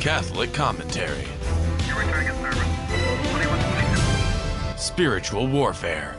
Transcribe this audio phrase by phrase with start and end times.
[0.00, 1.26] Catholic Commentary.
[4.78, 6.16] Spiritual Warfare.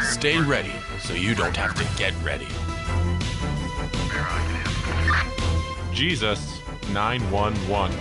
[0.00, 2.48] Stay ready so you don't have to get ready.
[5.94, 6.58] Jesus
[6.92, 7.96] 911.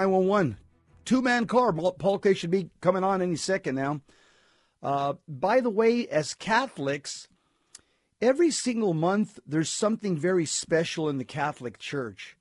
[0.00, 0.56] Nine one one,
[1.04, 1.72] two man car.
[1.72, 4.00] Paul K should be coming on any second now.
[4.82, 7.28] Uh, by the way, as Catholics,
[8.22, 12.36] every single month there's something very special in the Catholic Church,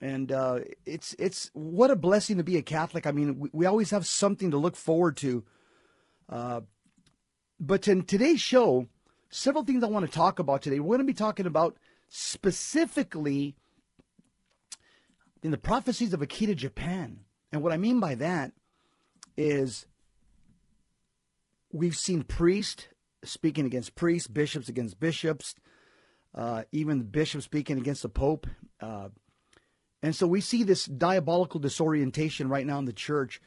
[0.00, 3.06] and uh, it's it's what a blessing to be a Catholic.
[3.06, 5.44] I mean, we, we always have something to look forward to.
[6.28, 6.60] Uh,
[7.60, 8.86] but in today's show,
[9.28, 10.80] several things I want to talk about today.
[10.80, 11.76] We're going to be talking about
[12.08, 13.56] specifically
[15.42, 18.52] in the prophecies of Akita Japan, and what I mean by that
[19.36, 19.86] is
[21.72, 22.86] we've seen priests
[23.24, 25.54] speaking against priests, bishops against bishops,
[26.34, 28.46] uh, even the bishop speaking against the pope.
[28.80, 29.08] Uh,
[30.02, 33.40] and so we see this diabolical disorientation right now in the church,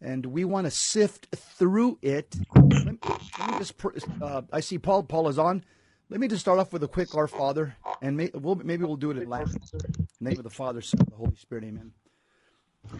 [0.00, 2.36] and we want to sift through it.
[2.54, 2.98] Let me,
[3.38, 3.74] let me just,
[4.22, 5.02] uh, I see Paul.
[5.02, 5.64] Paul is on.
[6.10, 8.96] Let me just start off with a quick Our Father, and may, we'll, maybe we'll
[8.96, 9.56] do it in Latin.
[9.74, 9.78] In
[10.20, 11.64] the name of the Father, Son, and the Holy Spirit.
[11.64, 11.92] Amen.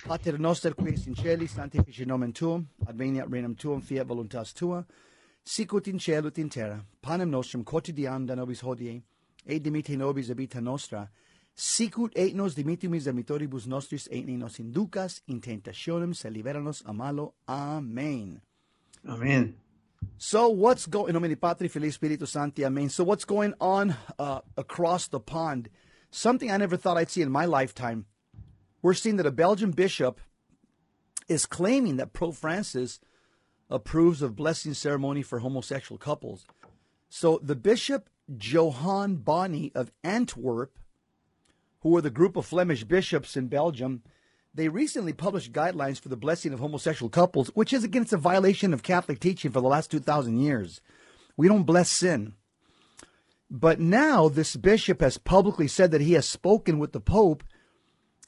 [0.04, 4.84] Pater noster qui es in celi, sanctifici nomen tuum, adveniat regnum tuum, fiat voluntas tua,
[5.48, 6.84] sicut in cielo in terra.
[7.00, 9.02] Panem nostrum quotidianum da nobis hodie,
[9.46, 11.08] et dimite nobis abita nostra,
[11.54, 16.92] sicut et nos dimitimus amitoribus nostris, et ne nos inducas in tentationem, se liberanos a
[16.92, 17.34] malo.
[17.48, 18.40] Amen.
[19.08, 19.54] Amen.
[20.18, 21.08] So what's going?
[21.08, 22.64] In nomine Patri, Filii, Spiritus Sancti.
[22.64, 22.88] Amen.
[22.88, 25.70] So what's going on uh, across the pond?
[26.10, 28.06] Something I never thought I'd see in my lifetime
[28.82, 30.20] we're seeing that a Belgian bishop
[31.28, 33.00] is claiming that Pope Francis
[33.70, 36.46] approves of blessing ceremony for homosexual couples.
[37.08, 38.08] So the bishop
[38.40, 40.78] Johan Bonny of Antwerp,
[41.80, 44.02] who are the group of Flemish bishops in Belgium,
[44.54, 48.74] they recently published guidelines for the blessing of homosexual couples, which is against a violation
[48.74, 50.80] of Catholic teaching for the last 2,000 years.
[51.36, 52.34] We don't bless sin.
[53.50, 57.44] But now this bishop has publicly said that he has spoken with the Pope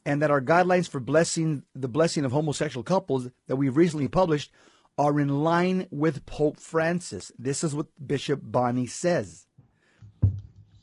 [0.07, 4.51] and that our guidelines for blessing the blessing of homosexual couples that we've recently published
[5.00, 7.33] are in line with Pope Francis.
[7.38, 9.47] This is what Bishop Bonny says.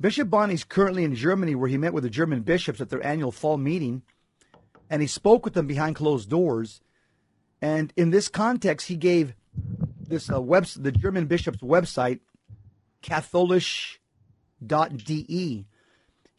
[0.01, 3.05] Bishop Bonny is currently in Germany where he met with the German bishops at their
[3.05, 4.01] annual fall meeting
[4.89, 6.81] and he spoke with them behind closed doors.
[7.61, 9.35] And in this context, he gave
[9.99, 12.21] this uh, web, the German bishop's website,
[13.03, 13.99] katholisch.de,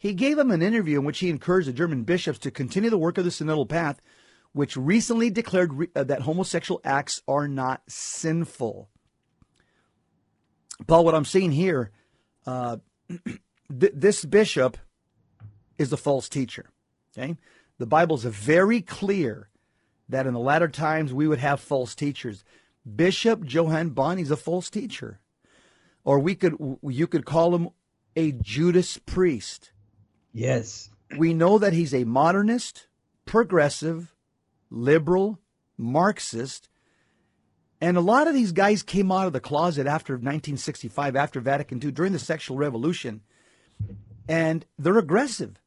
[0.00, 2.99] he gave them an interview in which he encouraged the German bishops to continue the
[2.99, 4.00] work of the synodal path,
[4.53, 8.89] which recently declared re- uh, that homosexual acts are not sinful.
[10.87, 11.91] Paul, what I'm seeing here,
[12.47, 12.79] uh,
[13.09, 14.77] th- this bishop
[15.77, 16.71] is a false teacher.
[17.17, 17.37] Okay,
[17.79, 19.49] the Bible's very clear
[20.09, 22.45] that in the latter times we would have false teachers.
[22.97, 25.21] Bishop Johan Bonny's a false teacher,
[26.05, 27.69] or we could you could call him
[28.17, 29.73] a Judas priest.
[30.33, 30.91] Yes.
[31.17, 32.87] We know that he's a modernist,
[33.25, 34.15] progressive,
[34.71, 35.41] liberal,
[35.77, 36.69] Marxist.
[37.81, 41.81] And a lot of these guys came out of the closet after 1965, after Vatican
[41.83, 43.21] II, during the sexual revolution.
[44.29, 45.61] And they're aggressive.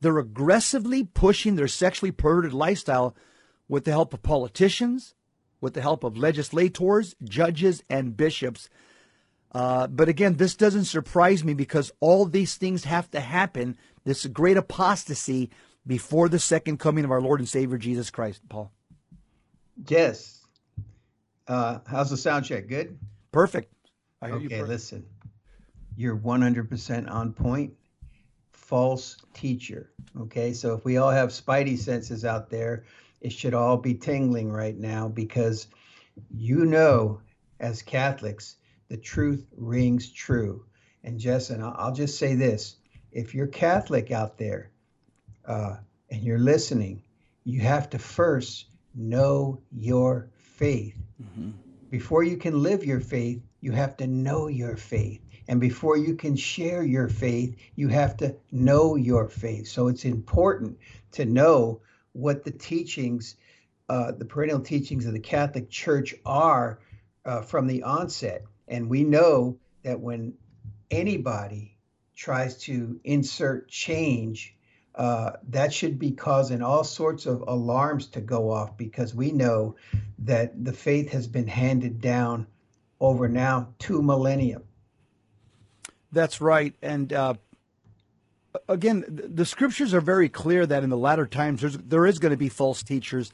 [0.00, 3.14] They're aggressively pushing their sexually perverted lifestyle
[3.68, 5.14] with the help of politicians,
[5.60, 8.68] with the help of legislators, judges, and bishops
[9.52, 14.26] uh, but again, this doesn't surprise me because all these things have to happen, this
[14.26, 15.50] great apostasy,
[15.88, 18.70] before the second coming of our Lord and Savior Jesus Christ, Paul.
[19.88, 20.44] Yes.
[21.48, 22.68] Uh, how's the sound check?
[22.68, 22.98] Good?
[23.32, 23.72] Perfect.
[24.22, 24.68] okay, perfect.
[24.68, 25.06] listen.
[25.96, 27.72] You're 100% on point.
[28.52, 29.90] False teacher.
[30.20, 32.84] Okay, so if we all have spidey senses out there,
[33.22, 35.68] it should all be tingling right now because
[36.30, 37.20] you know,
[37.60, 38.56] as Catholics,
[38.88, 40.64] the truth rings true.
[41.02, 42.76] And Jess, and I'll just say this
[43.10, 44.70] if you're Catholic out there
[45.48, 45.76] uh,
[46.10, 47.02] and you're listening,
[47.44, 50.96] you have to first know your faith.
[51.22, 51.50] Mm-hmm.
[51.90, 55.20] Before you can live your faith, you have to know your faith.
[55.48, 59.68] And before you can share your faith, you have to know your faith.
[59.68, 60.78] So it's important
[61.12, 61.80] to know
[62.12, 63.34] what the teachings,
[63.88, 66.80] uh, the perennial teachings of the Catholic Church are
[67.24, 68.44] uh, from the onset.
[68.68, 70.34] And we know that when
[70.90, 71.78] anybody
[72.14, 74.54] tries to insert change,
[74.98, 79.76] uh, that should be causing all sorts of alarms to go off because we know
[80.18, 82.48] that the faith has been handed down
[83.00, 84.60] over now two millennia.
[86.10, 86.74] That's right.
[86.82, 87.34] And uh,
[88.68, 92.32] again, the scriptures are very clear that in the latter times there's, there is going
[92.32, 93.32] to be false teachers.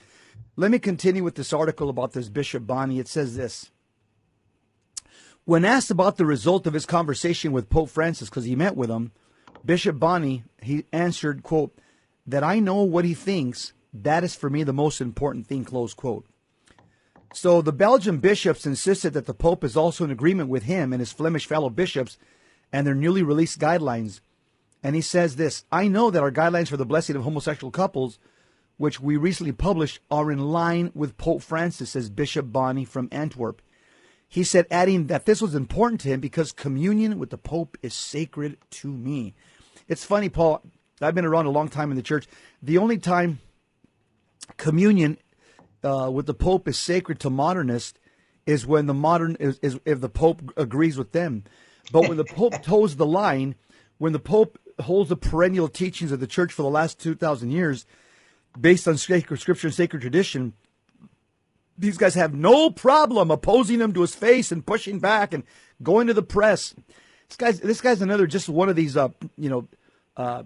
[0.57, 2.99] Let me continue with this article about this Bishop Bonny.
[2.99, 3.71] It says this.
[5.47, 8.91] When asked about the result of his conversation with Pope Francis, because he met with
[8.91, 9.13] him,
[9.65, 11.77] Bishop Bonny, he answered, quote,
[12.27, 15.95] that I know what he thinks, that is for me the most important thing, close
[15.95, 16.27] quote.
[17.33, 21.01] So the Belgian bishops insisted that the Pope is also in agreement with him and
[21.01, 22.17] his Flemish fellow bishops
[22.73, 24.21] and their newly released guidelines.
[24.83, 28.19] And he says this I know that our guidelines for the blessing of homosexual couples,
[28.77, 33.63] which we recently published, are in line with Pope Francis, says Bishop Bonny from Antwerp.
[34.29, 37.95] He said, adding that this was important to him because communion with the Pope is
[37.95, 39.35] sacred to me.
[39.89, 40.63] It's funny, Paul.
[41.01, 42.27] I've been around a long time in the church.
[42.63, 43.41] The only time
[44.57, 45.19] communion
[45.83, 47.99] uh, with the Pope is sacred to modernists
[48.47, 51.45] is when the modern is, is if the Pope agrees with them.
[51.93, 53.55] But when the Pope toes the line,
[53.99, 57.87] when the Pope holds the perennial teachings of the church for the last 2,000 years,
[58.59, 60.55] based on sacred scripture and sacred tradition,
[61.77, 65.45] these guys have no problem opposing him to his face and pushing back and
[65.83, 66.75] going to the press.
[67.29, 69.69] This guy's this guy's another just one of these uh, you know
[70.17, 70.45] uh,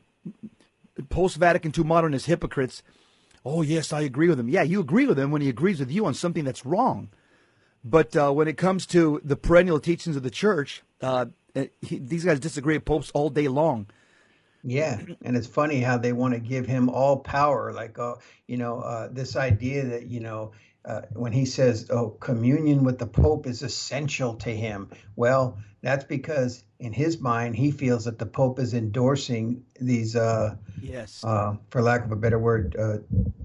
[1.08, 2.82] post Vatican II modernist hypocrites.
[3.44, 4.48] Oh yes, I agree with him.
[4.48, 7.08] Yeah, you agree with him when he agrees with you on something that's wrong.
[7.84, 11.26] But uh, when it comes to the perennial teachings of the church, uh,
[11.80, 13.86] he, these guys disagree with popes all day long.
[14.64, 18.16] Yeah, and it's funny how they want to give him all power, like uh,
[18.46, 20.50] you know, uh, this idea that you know,
[20.84, 26.04] uh, when he says, "Oh, communion with the Pope is essential to him," well, that's
[26.04, 31.56] because in his mind he feels that the Pope is endorsing these, uh, yes, uh,
[31.70, 32.98] for lack of a better word, uh,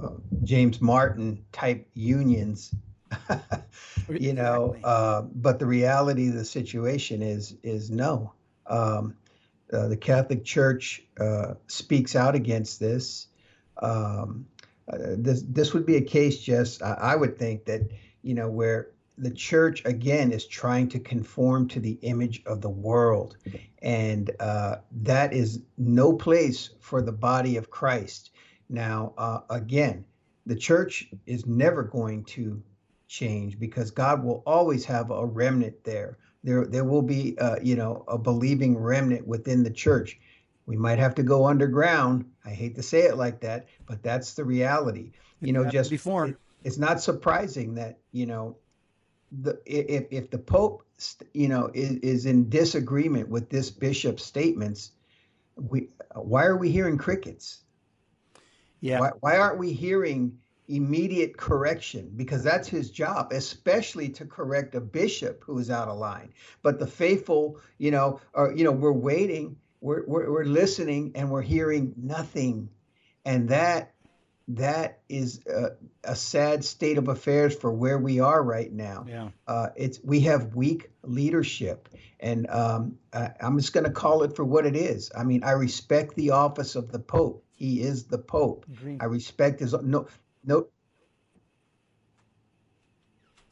[0.04, 0.14] uh,
[0.44, 2.74] James Martin type unions.
[4.10, 4.82] you know, Exactly.
[4.84, 8.34] uh, but the reality of the situation is is no.
[8.68, 9.16] Um,
[9.72, 13.28] uh, the Catholic Church uh, speaks out against this.
[13.82, 14.46] Um,
[14.92, 17.82] uh, this this would be a case, just I, I would think that
[18.22, 22.70] you know where the church again is trying to conform to the image of the
[22.70, 23.38] world,
[23.82, 28.32] and uh, that is no place for the body of Christ.
[28.70, 30.06] Now, uh, again,
[30.46, 32.62] the church is never going to
[33.08, 36.18] change because God will always have a remnant there.
[36.44, 40.20] There there will be uh, you know a believing remnant within the church
[40.66, 44.34] we might have to go underground i hate to say it like that but that's
[44.34, 45.12] the reality
[45.42, 46.28] you know just before.
[46.28, 48.56] it- it's not surprising that you know
[49.42, 50.86] the if if the pope
[51.34, 54.92] you know is, is in disagreement with this bishop's statements
[55.70, 57.64] we why are we hearing crickets
[58.82, 59.00] Yeah.
[59.00, 60.38] why, why aren't we hearing
[60.68, 62.12] immediate correction?
[62.16, 66.34] Because that's his job, especially to correct a bishop who is out of line.
[66.62, 71.30] But the faithful, you know, are you know, we're waiting, we're we're, we're listening, and
[71.30, 72.70] we're hearing nothing,
[73.26, 73.94] and that
[74.48, 75.72] that is a,
[76.04, 79.06] a sad state of affairs for where we are right now.
[79.08, 79.30] Yeah.
[79.48, 81.90] Uh, it's we have weak leadership,
[82.22, 85.12] and um, I, I'm just going to call it for what it is.
[85.18, 87.44] I mean, I respect the office of the Pope.
[87.52, 88.66] He is the Pope.
[88.72, 89.02] Agreed.
[89.02, 90.08] I respect his no
[90.46, 90.68] no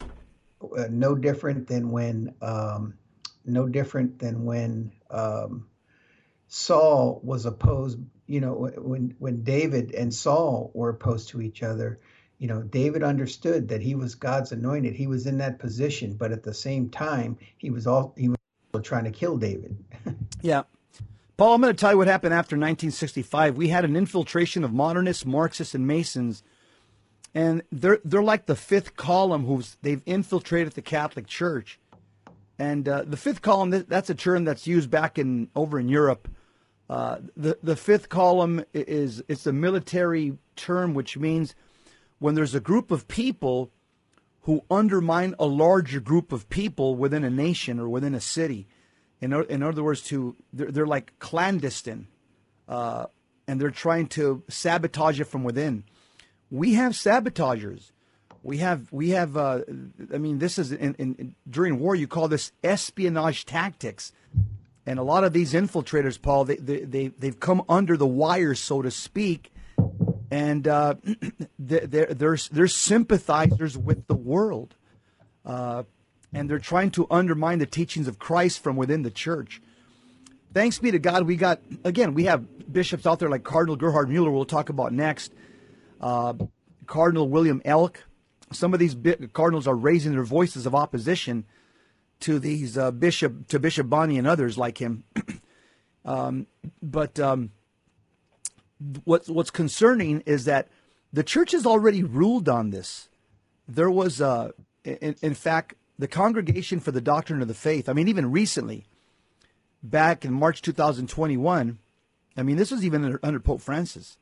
[0.02, 2.94] uh, no different than when um,
[3.46, 5.68] no different than when um,
[6.54, 7.98] Saul was opposed.
[8.28, 12.02] You know, when when David and Saul were opposed to each other.
[12.40, 14.96] You know, David understood that he was God's anointed.
[14.96, 18.38] He was in that position, but at the same time, he was all he was
[18.84, 19.78] trying to kill David.
[20.42, 20.64] Yeah.
[21.38, 23.56] Paul, I'm going to tell you what happened after 1965.
[23.56, 26.42] We had an infiltration of modernists, Marxists, and Masons,
[27.36, 31.80] and they're they're like the fifth column who's they've infiltrated the Catholic Church.
[32.58, 36.28] And uh, the fifth column, that's a term that's used back in over in Europe.
[36.92, 41.56] Uh, the the fifth column is it's a military term, which means
[42.20, 43.72] when there's a group of people
[44.42, 48.68] who undermine a larger group of people within a nation or within a city.
[49.22, 52.08] In, in other words, to they're, they're like clandestine,
[52.68, 53.06] uh,
[53.48, 55.86] and they're trying to sabotage it from within.
[56.50, 57.94] We have sabotagers.
[58.44, 59.38] We have we have.
[59.38, 59.62] Uh,
[60.14, 61.96] I mean, this is in, in, during war.
[61.96, 64.12] You call this espionage tactics,
[64.92, 68.54] and a lot of these infiltrators, Paul, they they, they they've come under the wire,
[68.54, 69.52] so to speak,
[70.30, 70.96] and uh,
[71.60, 74.76] they're, they're they're sympathizers with the world
[75.46, 75.84] uh,
[76.34, 79.62] and they're trying to undermine the teachings of Christ from within the church.
[80.54, 82.14] Thanks be to God, we got again.
[82.14, 84.32] We have bishops out there like Cardinal Gerhard Mueller.
[84.32, 85.34] We'll talk about next.
[86.00, 86.34] Uh,
[86.88, 88.06] Cardinal William Elk.
[88.52, 91.46] Some of these bi- cardinals are raising their voices of opposition,
[92.22, 95.04] to these uh, bishop to Bishop Bonny and others like him.
[96.06, 96.48] um,
[96.82, 97.52] but um,
[99.04, 100.68] what's what's concerning is that
[101.14, 103.10] the church has already ruled on this.
[103.68, 104.52] There was, uh,
[104.84, 107.88] in, in fact, the Congregation for the Doctrine of the Faith.
[107.88, 108.86] I mean, even recently,
[109.84, 111.80] back in March 2021.
[112.38, 114.18] I mean, this was even under, under Pope Francis.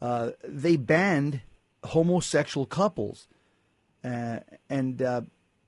[0.00, 1.40] Uh, they banned
[1.84, 3.26] homosexual couples,
[4.04, 5.22] uh, and uh,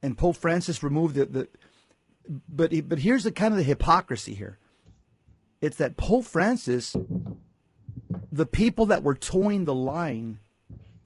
[0.04, 1.49] and Pope Francis removed the, the
[2.46, 4.58] but he, but here's the kind of the hypocrisy here.
[5.62, 6.94] It's that Pope Francis,
[8.30, 10.40] the people that were toeing the line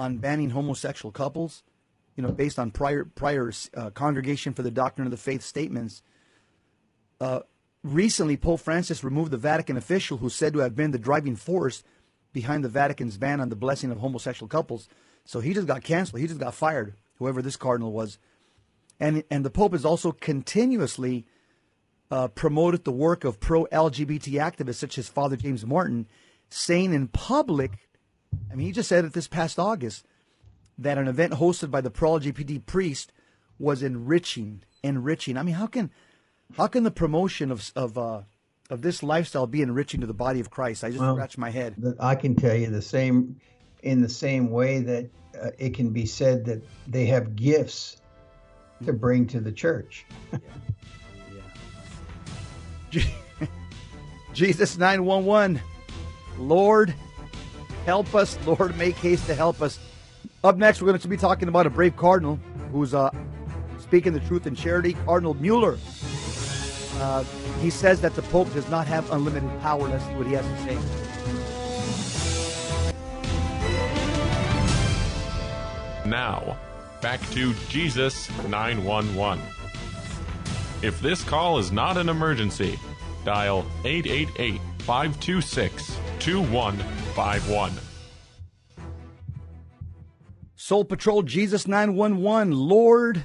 [0.01, 1.63] on banning homosexual couples,
[2.17, 6.03] you know, based on prior prior uh, Congregation for the Doctrine of the Faith statements.
[7.21, 7.41] Uh,
[7.85, 11.85] recently, Pope Francis removed the Vatican official who said to have been the driving force
[12.33, 14.89] behind the Vatican's ban on the blessing of homosexual couples.
[15.25, 16.21] So he just got canceled.
[16.21, 18.19] He just got fired, whoever this cardinal was.
[19.01, 21.27] And, and the Pope has also continuously
[22.11, 26.07] uh, promoted the work of pro LGBT activists such as Father James Martin,
[26.49, 27.89] saying in public,
[28.51, 30.07] I mean, he just said it this past August,
[30.79, 33.13] that an event hosted by the pro LGBT priest
[33.59, 35.37] was enriching, enriching.
[35.37, 35.91] I mean, how can
[36.57, 38.23] how can the promotion of of uh,
[38.71, 40.85] of this lifestyle be enriching to the body of Christ?
[40.85, 41.75] I just well, scratch my head.
[42.01, 43.41] I can tell you the same,
[43.83, 47.97] in the same way that uh, it can be said that they have gifts
[48.85, 50.07] to bring to the church.
[50.33, 50.39] yeah.
[52.93, 53.03] yeah.
[54.33, 55.61] Jesus 911,
[56.39, 56.95] Lord,
[57.85, 58.39] help us.
[58.47, 59.79] Lord, make haste to help us.
[60.45, 62.39] Up next, we're going to be talking about a brave cardinal
[62.71, 63.11] who's uh,
[63.81, 65.79] speaking the truth in charity, Cardinal Mueller.
[67.01, 67.25] Uh,
[67.61, 69.89] he says that the Pope does not have unlimited power.
[69.89, 70.77] Let's see what he has to say.
[76.09, 76.57] Now,
[77.01, 79.43] back to Jesus 911.
[80.83, 82.79] If this call is not an emergency,
[83.25, 87.73] dial 888 526 2151.
[90.57, 93.25] Soul Patrol Jesus 911, Lord,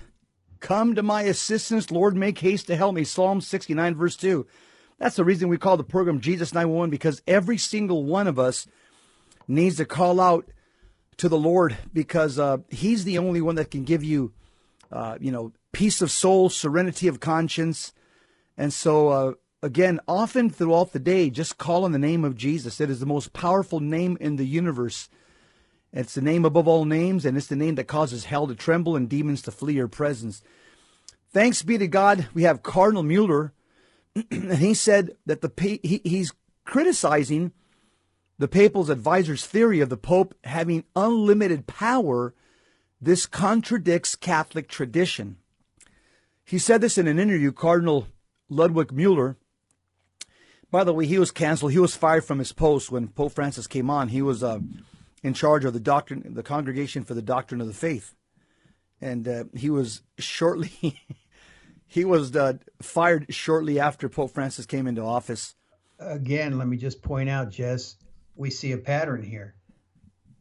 [0.60, 1.92] come to my assistance.
[1.92, 3.04] Lord, make haste to help me.
[3.04, 4.46] Psalm 69, verse 2.
[4.98, 8.68] That's the reason we call the program Jesus 911 because every single one of us
[9.48, 10.48] needs to call out
[11.18, 14.34] to the Lord because uh, He's the only one that can give you,
[14.92, 17.94] uh, you know, peace of soul, serenity of conscience.
[18.58, 22.80] And so, uh, again, often throughout the day, just call on the name of Jesus.
[22.80, 25.10] It is the most powerful name in the universe.
[25.92, 28.96] It's the name above all names, and it's the name that causes hell to tremble
[28.96, 30.42] and demons to flee your presence.
[31.32, 33.54] Thanks be to God, we have Cardinal Mueller,
[34.32, 35.52] and he said that the
[35.84, 36.34] he, he's
[36.66, 37.52] criticizing
[38.38, 42.34] the papal advisor's theory of the Pope having unlimited power.
[43.02, 45.38] This contradicts Catholic tradition.
[46.46, 48.08] He said this in an interview, Cardinal
[48.50, 49.38] Ludwig Mueller.
[50.72, 51.72] By the way, he was canceled.
[51.72, 54.10] He was fired from his post when Pope Francis came on.
[54.10, 54.60] He was uh,
[55.22, 58.14] in charge of the doctrine, the Congregation for the Doctrine of the Faith,
[59.00, 61.00] and uh, he was shortly
[61.88, 65.56] he was uh, fired shortly after Pope Francis came into office.
[66.00, 67.96] Again, let me just point out, Jess,
[68.36, 69.56] we see a pattern here,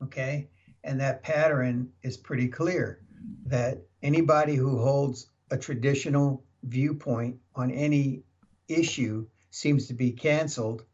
[0.03, 0.49] okay,
[0.85, 3.01] and that pattern is pretty clear.
[3.47, 8.23] That anybody who holds a traditional viewpoint on any
[8.69, 10.85] issue seems to be canceled,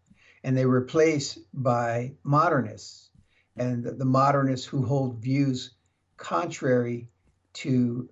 [0.44, 3.08] and they replace by modernists
[3.56, 5.72] and the, the modernists who hold views
[6.16, 7.08] contrary
[7.52, 8.08] to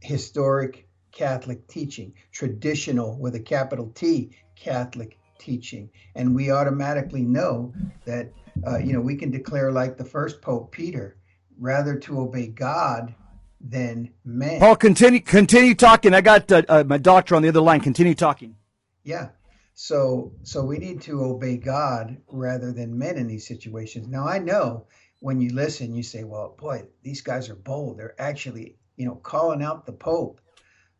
[0.00, 5.90] historic Catholic teaching, traditional with a capital T Catholic teaching.
[6.14, 8.32] And we automatically know that,
[8.66, 11.16] uh, you know, we can declare like the first Pope Peter,
[11.58, 13.14] rather to obey God
[13.60, 14.60] than man.
[14.60, 16.14] Paul, continue continue talking.
[16.14, 17.80] I got uh, uh, my doctor on the other line.
[17.80, 18.56] Continue talking.
[19.04, 19.28] Yeah.
[19.74, 24.08] So so we need to obey God rather than men in these situations.
[24.08, 24.86] Now I know
[25.20, 27.98] when you listen, you say, "Well, boy, these guys are bold.
[27.98, 30.40] They're actually, you know, calling out the Pope."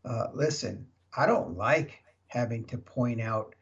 [0.04, 3.54] Uh, listen, I don't like having to point out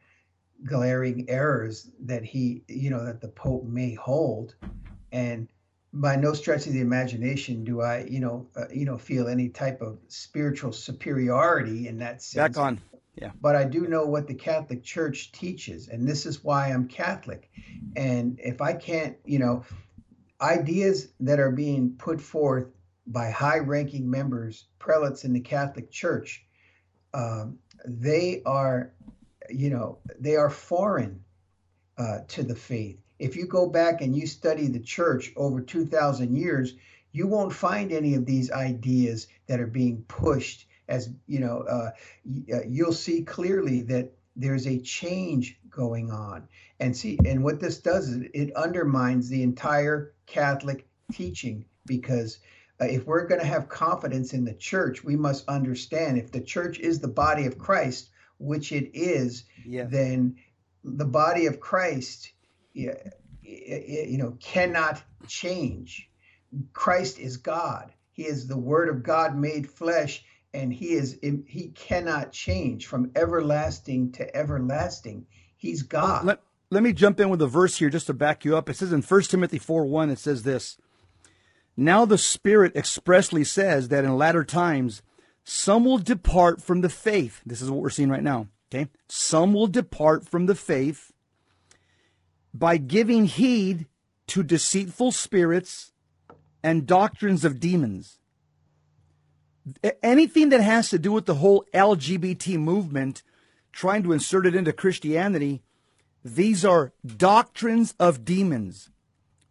[0.65, 4.55] glaring errors that he, you know, that the Pope may hold,
[5.11, 5.47] and
[5.93, 9.49] by no stretch of the imagination do I, you know, uh, you know, feel any
[9.49, 12.55] type of spiritual superiority in that sense.
[12.55, 12.79] Back on.
[13.15, 13.31] Yeah.
[13.41, 17.49] But I do know what the Catholic Church teaches, and this is why I'm Catholic.
[17.97, 19.65] And if I can't, you know,
[20.39, 22.67] ideas that are being put forth
[23.07, 26.45] by high ranking members, prelates in the Catholic Church,
[27.13, 28.93] um, they are,
[29.53, 31.23] you know, they are foreign
[31.97, 32.99] uh, to the faith.
[33.19, 36.73] If you go back and you study the church over 2,000 years,
[37.11, 41.91] you won't find any of these ideas that are being pushed as you know, uh,
[42.53, 46.47] uh, you'll see clearly that there's a change going on.
[46.79, 52.39] And see, and what this does is it undermines the entire Catholic teaching because
[52.79, 56.41] uh, if we're going to have confidence in the church, we must understand if the
[56.41, 58.09] church is the body of Christ,
[58.41, 59.85] which it is, Yeah.
[59.85, 60.35] then
[60.83, 62.31] the body of Christ,
[62.73, 62.93] you
[64.17, 66.09] know, cannot change.
[66.73, 67.93] Christ is God.
[68.11, 73.11] He is the Word of God made flesh, and He is He cannot change from
[73.15, 75.25] everlasting to everlasting.
[75.55, 76.25] He's God.
[76.25, 78.69] Let, let me jump in with a verse here just to back you up.
[78.69, 80.77] It says in 1 Timothy 4 1, it says this
[81.77, 85.01] Now the Spirit expressly says that in latter times
[85.53, 87.41] some will depart from the faith.
[87.45, 88.47] This is what we're seeing right now.
[88.73, 88.87] Okay.
[89.09, 91.11] Some will depart from the faith
[92.53, 93.87] by giving heed
[94.27, 95.91] to deceitful spirits
[96.63, 98.19] and doctrines of demons.
[100.01, 103.21] Anything that has to do with the whole LGBT movement,
[103.73, 105.63] trying to insert it into Christianity,
[106.23, 108.89] these are doctrines of demons.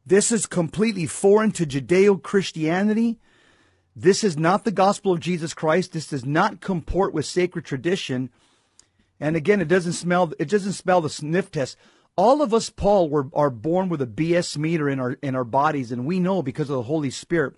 [0.07, 3.19] This is completely foreign to Judeo Christianity.
[4.03, 5.93] This is not the gospel of Jesus Christ.
[5.93, 8.31] This does not comport with sacred tradition.
[9.21, 10.33] And again, it doesn't smell.
[10.39, 11.77] It doesn't spell the sniff test.
[12.17, 15.45] All of us, Paul, were are born with a BS meter in our in our
[15.45, 17.55] bodies, and we know because of the Holy Spirit.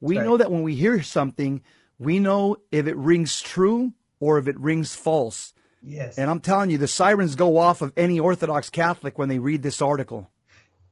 [0.00, 0.24] We Right.
[0.24, 1.62] know that when we hear something,
[1.98, 5.52] we know if it rings true or if it rings false.
[5.82, 6.16] yes.
[6.18, 9.62] And I'm telling you, the sirens go off of any Orthodox Catholic when they read
[9.62, 10.30] this article.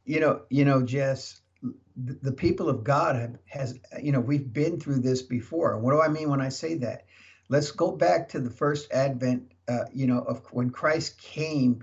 [0.05, 1.41] you know, you know, Jess,
[1.97, 5.79] the, people of God have, has, you know, we've been through this before.
[5.79, 7.07] What do I mean when I say that?
[7.49, 11.83] Let's go back to the first advent, uh, you know, of when Christ came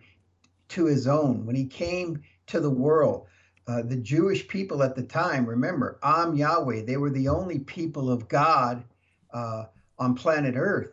[0.69, 3.27] to his own, when he came to the world.
[3.67, 6.85] Uh, the Jewish people at the time, remember, I'm Yahweh.
[6.85, 8.83] They were the only people of God
[9.31, 9.65] uh,
[9.99, 10.91] on planet Earth.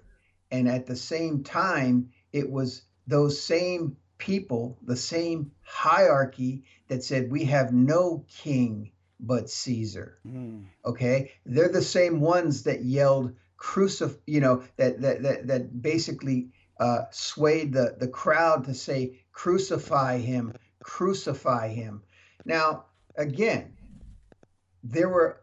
[0.51, 7.31] And at the same time, it was those same people, the same hierarchy that said,
[7.31, 10.19] We have no king but Caesar.
[10.85, 11.33] Okay.
[11.45, 17.05] They're the same ones that yelled, crucif, you know, that, that, that, that basically uh,
[17.11, 22.03] swayed the, the crowd to say, Crucify him, crucify him.
[22.45, 23.77] Now, again,
[24.83, 25.41] there were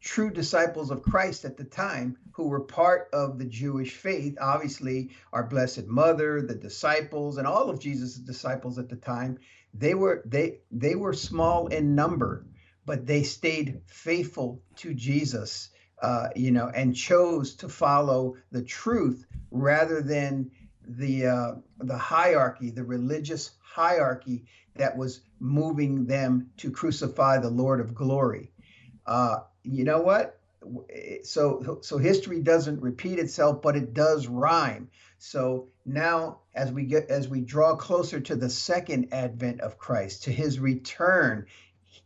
[0.00, 4.36] true disciples of Christ at the time who were part of the Jewish faith.
[4.38, 9.38] Obviously, our Blessed Mother, the disciples, and all of Jesus' disciples at the time,
[9.72, 12.46] they were they they were small in number,
[12.84, 15.70] but they stayed faithful to Jesus,
[16.02, 20.50] uh, you know, and chose to follow the truth rather than
[20.86, 24.44] the uh, the hierarchy, the religious hierarchy
[24.74, 28.52] that was moving them to crucify the Lord of glory.
[29.06, 30.38] Uh, you know what?
[30.90, 34.90] Eh, so so history doesn't repeat itself, but it does rhyme.
[35.18, 40.24] So now, as we get as we draw closer to the second advent of Christ,
[40.24, 41.46] to His return,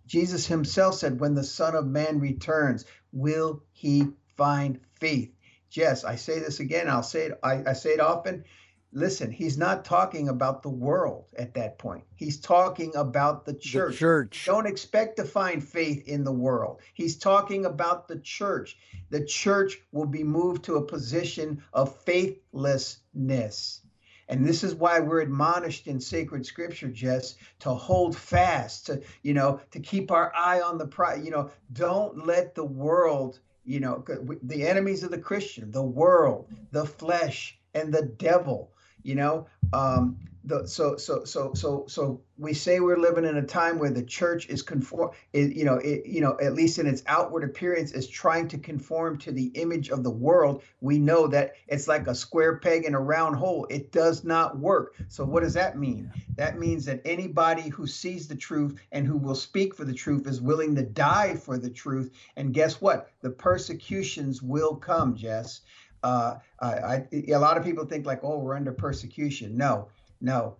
[0.06, 5.32] Jesus Himself said, "When the Son of Man returns, will He find faith?"
[5.70, 6.88] Jess, I say this again.
[6.88, 7.38] I'll say it.
[7.42, 8.44] I, I say it often.
[8.92, 12.02] Listen, he's not talking about the world at that point.
[12.16, 13.92] He's talking about the church.
[13.92, 14.42] The church.
[14.46, 16.80] Don't expect to find faith in the world.
[16.94, 18.76] He's talking about the church.
[19.10, 23.82] The church will be moved to a position of faithlessness.
[24.28, 29.34] And this is why we're admonished in sacred scripture, Jess, to hold fast, to, you
[29.34, 31.24] know, to keep our eye on the prize.
[31.24, 34.04] You know, don't let the world, you know,
[34.42, 38.72] the enemies of the Christian, the world, the flesh, and the devil,
[39.02, 43.42] you know, um, the, so so so so so we say we're living in a
[43.42, 46.86] time where the church is conform is, you know it, you know at least in
[46.86, 50.62] its outward appearance is trying to conform to the image of the world.
[50.80, 53.66] We know that it's like a square peg in a round hole.
[53.68, 54.96] It does not work.
[55.08, 56.10] So what does that mean?
[56.36, 60.26] That means that anybody who sees the truth and who will speak for the truth
[60.26, 62.12] is willing to die for the truth.
[62.36, 63.10] And guess what?
[63.20, 65.60] The persecutions will come jess
[66.02, 69.56] uh, I, I, a lot of people think like, oh, we're under persecution.
[69.56, 69.88] No,
[70.20, 70.56] no.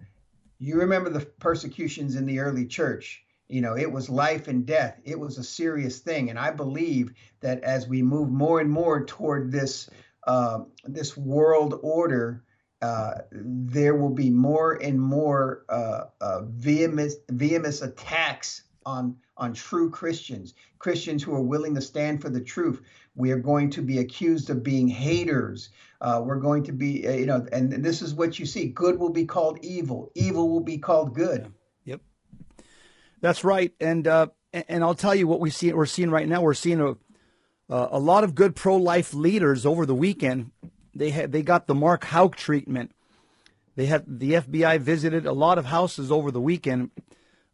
[0.58, 3.22] You remember the persecutions in the early church.
[3.48, 5.00] You know, it was life and death.
[5.04, 6.30] It was a serious thing.
[6.30, 9.90] And I believe that as we move more and more toward this
[10.26, 12.44] uh, this world order,
[12.82, 19.90] uh, there will be more and more uh, uh, vehement, vehement attacks on on true
[19.90, 22.82] Christians, Christians who are willing to stand for the truth.
[23.14, 25.70] We are going to be accused of being haters.
[26.00, 28.98] Uh, we're going to be, uh, you know, and, this is what you see: good
[28.98, 31.52] will be called evil, evil will be called good.
[31.84, 32.00] Yep,
[33.20, 33.72] that's right.
[33.80, 35.72] And uh, and I'll tell you what we see.
[35.72, 36.40] We're seeing right now.
[36.40, 36.96] We're seeing a
[37.70, 40.50] a lot of good pro-life leaders over the weekend.
[40.94, 42.92] They had they got the Mark Houck treatment.
[43.76, 46.90] They had the FBI visited a lot of houses over the weekend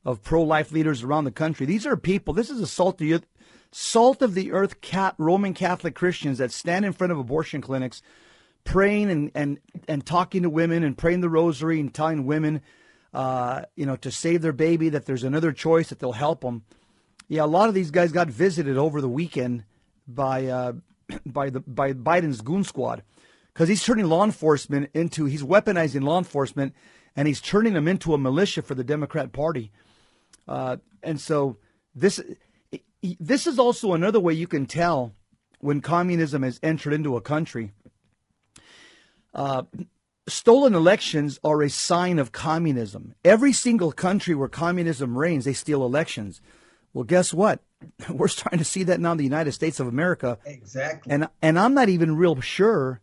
[0.04, 1.66] of pro-life leaders around the country.
[1.66, 2.32] These are people.
[2.32, 3.26] This is a salt of the earth,
[3.72, 8.02] salt of the earth cat, Roman Catholic Christians that stand in front of abortion clinics,
[8.64, 12.62] praying and and and talking to women and praying the rosary and telling women,
[13.14, 16.64] uh, you know, to save their baby that there's another choice that they'll help them.
[17.28, 19.64] Yeah, a lot of these guys got visited over the weekend
[20.06, 20.72] by uh,
[21.26, 23.02] by the by Biden's goon squad
[23.52, 26.74] because he's turning law enforcement into he's weaponizing law enforcement
[27.16, 29.72] and he's turning them into a militia for the Democrat Party.
[30.46, 31.56] Uh, and so
[31.94, 32.20] this
[33.02, 35.12] this is also another way you can tell
[35.60, 37.72] when communism has entered into a country.
[39.34, 39.64] Uh,
[40.28, 43.14] stolen elections are a sign of communism.
[43.24, 46.40] Every single country where communism reigns, they steal elections.
[46.92, 47.60] Well, guess what?
[48.10, 50.38] We're starting to see that now in the United States of America.
[50.44, 51.12] Exactly.
[51.12, 53.00] And and I'm not even real sure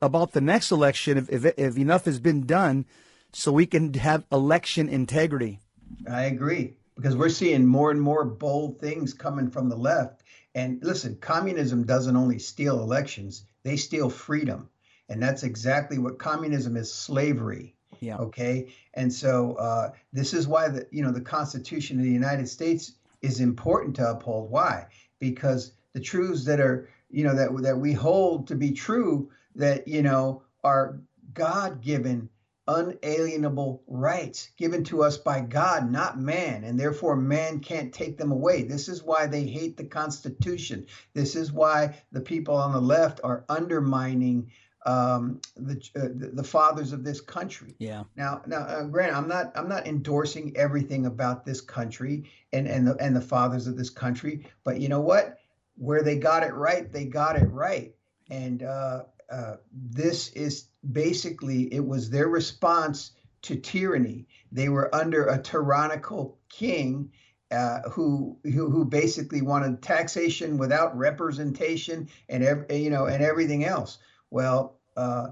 [0.00, 2.86] about the next election if if, if enough has been done
[3.32, 5.60] so we can have election integrity.
[6.08, 10.22] I agree because we're seeing more and more bold things coming from the left.
[10.54, 14.68] And listen, communism doesn't only steal elections, they steal freedom.
[15.08, 17.74] And that's exactly what communism is slavery.
[18.00, 18.16] Yeah.
[18.18, 18.72] Okay.
[18.94, 22.92] And so uh, this is why the you know the Constitution of the United States
[23.22, 24.50] is important to uphold.
[24.50, 24.86] Why?
[25.18, 29.86] Because the truths that are you know that that we hold to be true that
[29.86, 31.00] you know are
[31.32, 32.28] God given
[32.66, 38.32] unalienable rights given to us by God, not man, and therefore man can't take them
[38.32, 38.62] away.
[38.62, 40.86] This is why they hate the Constitution.
[41.12, 44.50] This is why the people on the left are undermining
[44.86, 47.74] um, the, uh, the fathers of this country.
[47.78, 48.04] Yeah.
[48.16, 52.86] Now, now, uh, Grant, I'm not I'm not endorsing everything about this country and and
[52.86, 55.38] the and the fathers of this country, but you know what?
[55.76, 57.94] Where they got it right, they got it right,
[58.30, 64.26] and uh, uh, this is basically it was their response to tyranny.
[64.52, 67.10] They were under a tyrannical king
[67.50, 73.64] uh, who, who who basically wanted taxation without representation and ev- you know and everything
[73.64, 73.98] else.
[74.30, 75.28] Well, uh,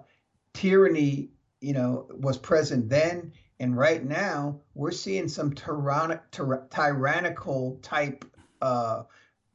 [0.54, 7.78] tyranny you know was present then, and right now we're seeing some tyrannic, tyr- tyrannical
[7.82, 8.24] type
[8.60, 9.02] uh,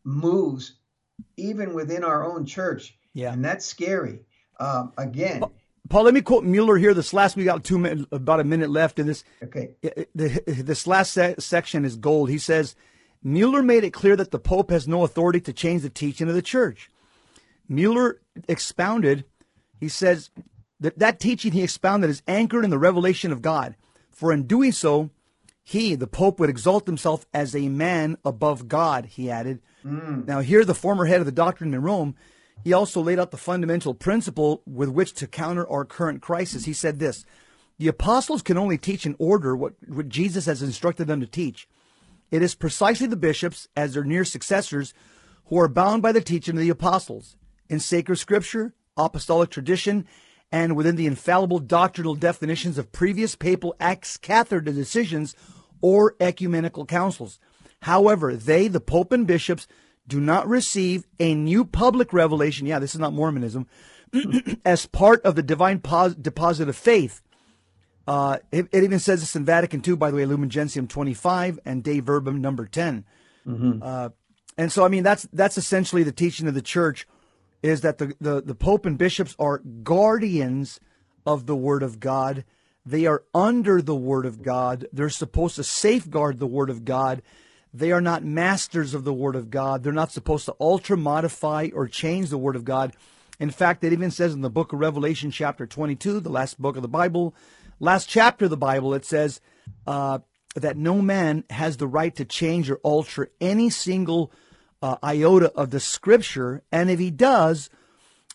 [0.04, 0.80] moves
[1.38, 2.98] even within our own church.
[3.14, 4.22] Yeah, and that's scary.
[4.60, 5.44] Um, again.
[5.90, 6.94] Paul, let me quote Mueller here.
[6.94, 9.24] This last we got two minutes, about a minute left in this.
[9.44, 9.76] Okay.
[10.14, 12.30] This last se- section is gold.
[12.30, 12.76] He says
[13.24, 16.36] Mueller made it clear that the Pope has no authority to change the teaching of
[16.36, 16.90] the Church.
[17.68, 19.26] Mueller expounded.
[19.80, 20.30] He says
[20.80, 23.76] that that teaching he expounded is anchored in the revelation of God.
[24.10, 25.12] For in doing so,
[25.64, 29.06] he, the Pope, would exalt himself as a man above God.
[29.06, 29.62] He added.
[29.86, 30.26] Mm.
[30.26, 32.16] Now, here, the former head of the doctrine in Rome
[32.64, 36.66] he also laid out the fundamental principle with which to counter our current crisis.
[36.66, 37.26] He said this
[37.78, 41.68] The apostles can only teach in order what, what Jesus has instructed them to teach.
[42.30, 44.94] It is precisely the bishops, as their near successors,
[45.46, 47.38] who are bound by the teaching of the apostles.
[47.70, 50.06] In sacred scripture, apostolic tradition,
[50.52, 55.36] and within the infallible doctrinal definitions of previous papal ex cathedra decisions
[55.82, 57.40] or ecumenical councils.
[57.82, 59.68] However, they, the Pope and bishops,
[60.08, 62.68] do not receive a new public revelation.
[62.68, 63.68] Yeah, this is not Mormonism.
[64.66, 67.22] as part of the divine pos- deposit of faith.
[68.08, 71.60] Uh, it, it, even says this in Vatican II, by the way, Lumen Gentium 25
[71.66, 73.04] and Dei Verbum number 10.
[73.46, 73.80] Mm-hmm.
[73.82, 74.10] Uh,
[74.58, 77.08] and so, I mean, that's that's essentially the teaching of the church
[77.62, 80.80] is that the, the, the Pope and bishops are guardians
[81.26, 82.46] of the Word of God.
[82.86, 84.88] They are under the Word of God.
[84.94, 87.22] They're supposed to safeguard the Word of God.
[87.74, 89.84] They are not masters of the Word of God.
[89.84, 92.94] They're not supposed to alter, modify, or change the Word of God.
[93.40, 96.76] In fact, it even says in the book of Revelation, chapter 22, the last book
[96.76, 97.36] of the Bible,
[97.80, 99.42] last chapter of the Bible, it says
[99.86, 100.20] uh,
[100.56, 104.32] that no man has the right to change or alter any single
[104.82, 107.70] uh, iota of the Scripture, and if he does,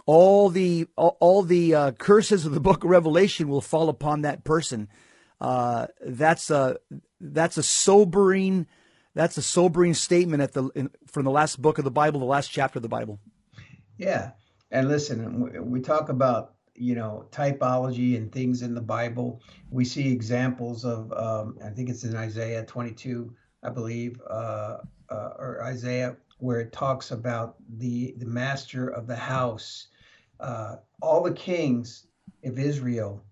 [0.07, 4.43] all the all, the uh, curses of the book of Revelation will fall upon that
[4.43, 4.89] person.
[5.41, 6.79] Uh, that's a
[7.21, 8.67] that's a sobering
[9.15, 12.27] that's a sobering statement at the in, from the last book of the Bible, the
[12.27, 13.19] last chapter of the Bible.
[13.99, 14.31] Yeah,
[14.71, 19.43] and listen, we talk about you know typology and things in the Bible.
[19.71, 24.79] We see examples of um, I think it's in Isaiah 22, I believe, uh,
[25.11, 29.89] uh, or Isaiah, where it talks about the the master of the house.
[30.41, 32.07] Uh, all the kings
[32.45, 33.23] of Israel,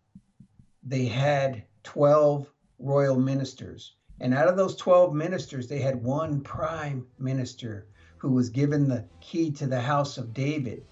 [0.85, 7.07] they had 12 royal ministers and out of those 12 ministers, they had one prime
[7.19, 7.87] minister
[8.19, 10.85] who was given the key to the house of David.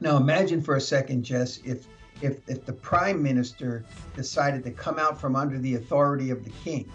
[0.00, 1.86] Now imagine for a second, Jess, if
[2.22, 6.50] if if the prime minister decided to come out from under the authority of the
[6.64, 6.90] king.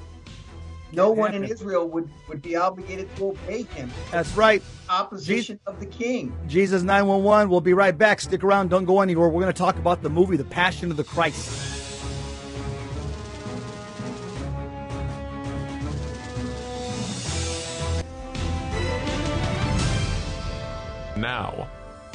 [0.91, 3.91] No one in Israel would, would be obligated to obey him.
[4.11, 4.63] That's right.
[4.87, 6.33] Opposition of the king.
[6.47, 7.49] Jesus 911.
[7.49, 8.21] We'll be right back.
[8.21, 8.69] Stick around.
[8.69, 9.27] Don't go anywhere.
[9.27, 11.74] We're going to talk about the movie, The Passion of the Christ.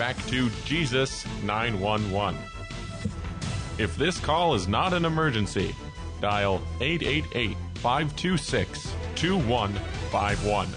[0.00, 2.34] Back to Jesus 911.
[3.76, 5.74] If this call is not an emergency,
[6.22, 10.68] dial 888 526 2151.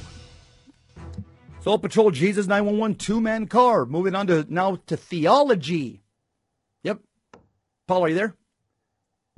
[1.61, 3.85] Soul Patrol Jesus 911 two man car.
[3.85, 6.01] Moving on to now to theology.
[6.83, 6.99] Yep.
[7.87, 8.35] Paul, are you there?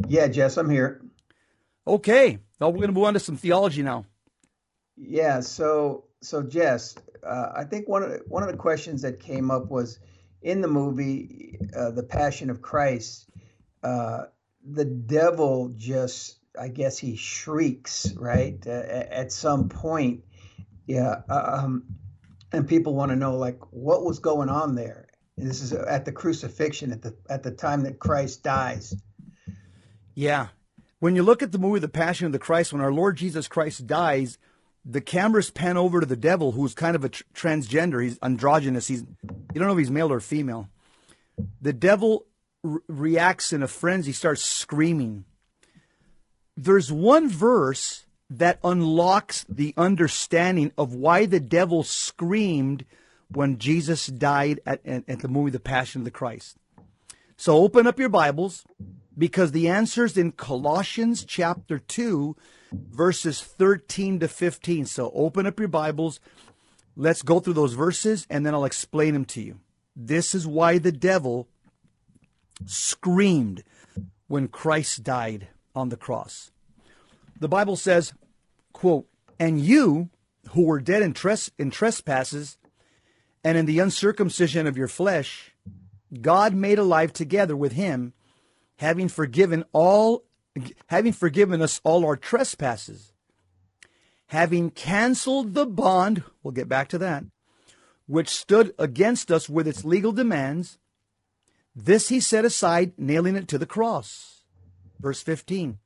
[0.08, 1.00] Yeah, Jess, I'm here.
[1.86, 2.40] Okay.
[2.60, 4.06] Now we're going to move on to some theology now.
[4.98, 5.42] Yeah.
[5.42, 6.96] So, so Jess,
[7.26, 10.00] uh, I think one of the, one of the questions that came up was
[10.42, 13.30] in the movie, uh, The Passion of Christ.
[13.84, 14.26] Uh,
[14.68, 20.24] the devil just, I guess, he shrieks right uh, at some point.
[20.88, 21.22] Yeah.
[21.30, 21.86] Um,
[22.52, 25.08] and people want to know like what was going on there.
[25.38, 28.96] And this is at the crucifixion at the at the time that Christ dies.
[30.14, 30.48] Yeah.
[31.00, 33.48] When you look at the movie The Passion of the Christ, when our Lord Jesus
[33.48, 34.38] Christ dies,
[34.86, 38.04] the cameras pan over to the devil, who's kind of a tr- transgender.
[38.04, 38.88] He's androgynous.
[38.88, 40.70] He's you don't know if he's male or female.
[41.62, 42.28] The devil
[42.64, 45.26] re- reacts in a frenzy, starts screaming.
[46.56, 52.86] There's one verse that unlocks the understanding of why the devil screamed
[53.30, 56.58] when Jesus died at, at, at the movie The Passion of the Christ.
[57.38, 58.64] So open up your Bibles
[59.18, 62.36] because the answer's in Colossians chapter 2,
[62.92, 64.86] verses 13 to 15.
[64.86, 66.20] So open up your Bibles.
[66.96, 69.60] Let's go through those verses and then I'll explain them to you.
[69.96, 71.48] This is why the devil
[72.66, 73.64] screamed
[74.28, 76.52] when Christ died on the cross.
[77.40, 78.14] The Bible says,
[78.74, 79.08] quote,
[79.40, 80.10] and you
[80.52, 82.58] who were dead in, tres- in trespasses
[83.44, 85.54] and in the uncircumcision of your flesh,
[86.22, 88.14] God made alive together with him,
[88.78, 90.24] having forgiven all
[90.88, 93.14] having forgiven us all our trespasses,
[94.28, 97.24] having canceled the bond, we'll get back to that,
[98.08, 100.78] which stood against us with its legal demands,
[101.76, 104.44] this he set aside, nailing it to the cross.
[105.00, 105.80] Verse 15.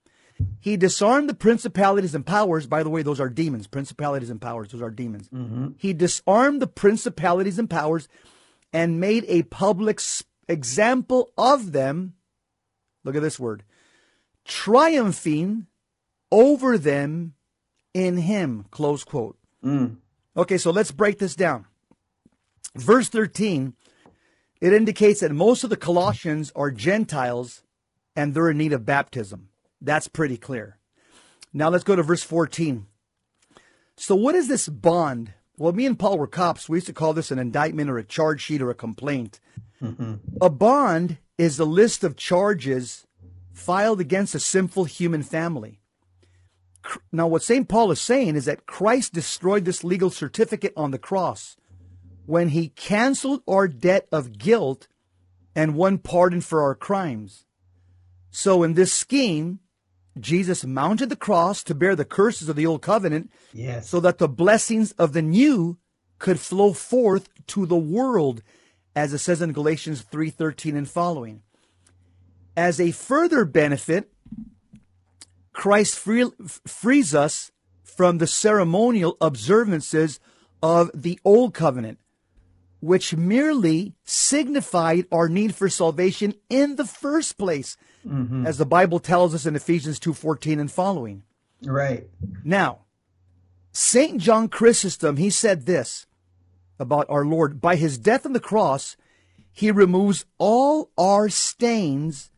[0.59, 2.67] He disarmed the principalities and powers.
[2.67, 3.67] By the way, those are demons.
[3.67, 5.27] Principalities and powers, those are demons.
[5.29, 5.69] Mm-hmm.
[5.77, 8.07] He disarmed the principalities and powers
[8.71, 9.99] and made a public
[10.47, 12.13] example of them.
[13.03, 13.63] Look at this word
[14.49, 15.67] triumphing
[16.31, 17.35] over them
[17.93, 18.65] in him.
[18.71, 19.37] Close quote.
[19.63, 19.97] Mm.
[20.35, 21.65] Okay, so let's break this down.
[22.75, 23.73] Verse 13,
[24.59, 27.63] it indicates that most of the Colossians are Gentiles
[28.15, 29.49] and they're in need of baptism.
[29.81, 30.77] That's pretty clear.
[31.53, 32.85] Now let's go to verse 14.
[33.95, 35.33] So, what is this bond?
[35.57, 36.69] Well, me and Paul were cops.
[36.69, 39.39] We used to call this an indictment or a charge sheet or a complaint.
[39.81, 40.15] Mm-hmm.
[40.41, 43.05] A bond is a list of charges
[43.59, 45.79] filed against a sinful human family.
[47.11, 47.67] Now, what St.
[47.67, 51.57] Paul is saying is that Christ destroyed this legal certificate on the cross
[52.25, 54.87] when he canceled our debt of guilt
[55.55, 57.45] and won pardon for our crimes.
[58.31, 59.59] So, in this scheme,
[60.19, 63.89] Jesus mounted the cross to bear the curses of the old covenant Yes.
[63.89, 65.77] so that the blessings of the new
[66.17, 68.41] could flow forth to the world
[68.95, 71.41] as it says in Galatians 3:13 and following.
[72.59, 74.11] As a further benefit,
[75.53, 76.29] Christ free,
[76.67, 77.51] frees us
[77.85, 80.19] from the ceremonial observances
[80.61, 81.99] of the old covenant,
[82.81, 88.45] which merely signified our need for salvation in the first place, mm-hmm.
[88.45, 91.23] as the Bible tells us in Ephesians 2:14 and following.
[91.63, 92.09] Right.
[92.43, 92.79] Now,
[93.71, 94.17] St.
[94.17, 96.07] John Chrysostom, he said this
[96.77, 98.97] about our Lord by his death on the cross,
[99.49, 102.31] he removes all our stains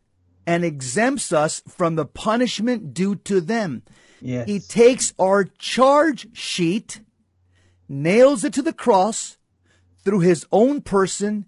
[0.45, 3.83] and exempts us from the punishment due to them.
[4.21, 4.47] Yes.
[4.47, 7.01] He takes our charge sheet,
[7.89, 9.37] nails it to the cross
[10.03, 11.45] through his own person,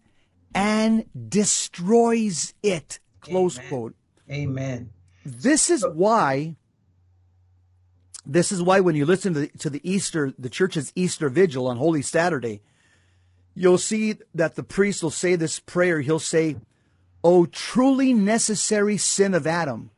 [0.54, 3.00] and destroys it.
[3.22, 3.70] Close Amen.
[3.70, 3.96] quote.
[4.30, 4.90] Amen.
[5.26, 6.56] This is why.
[8.26, 11.68] This is why when you listen to the, to the Easter, the church's Easter vigil
[11.68, 12.62] on Holy Saturday,
[13.54, 16.02] you'll see that the priest will say this prayer.
[16.02, 16.56] He'll say,
[17.24, 19.92] "O truly necessary sin of Adam,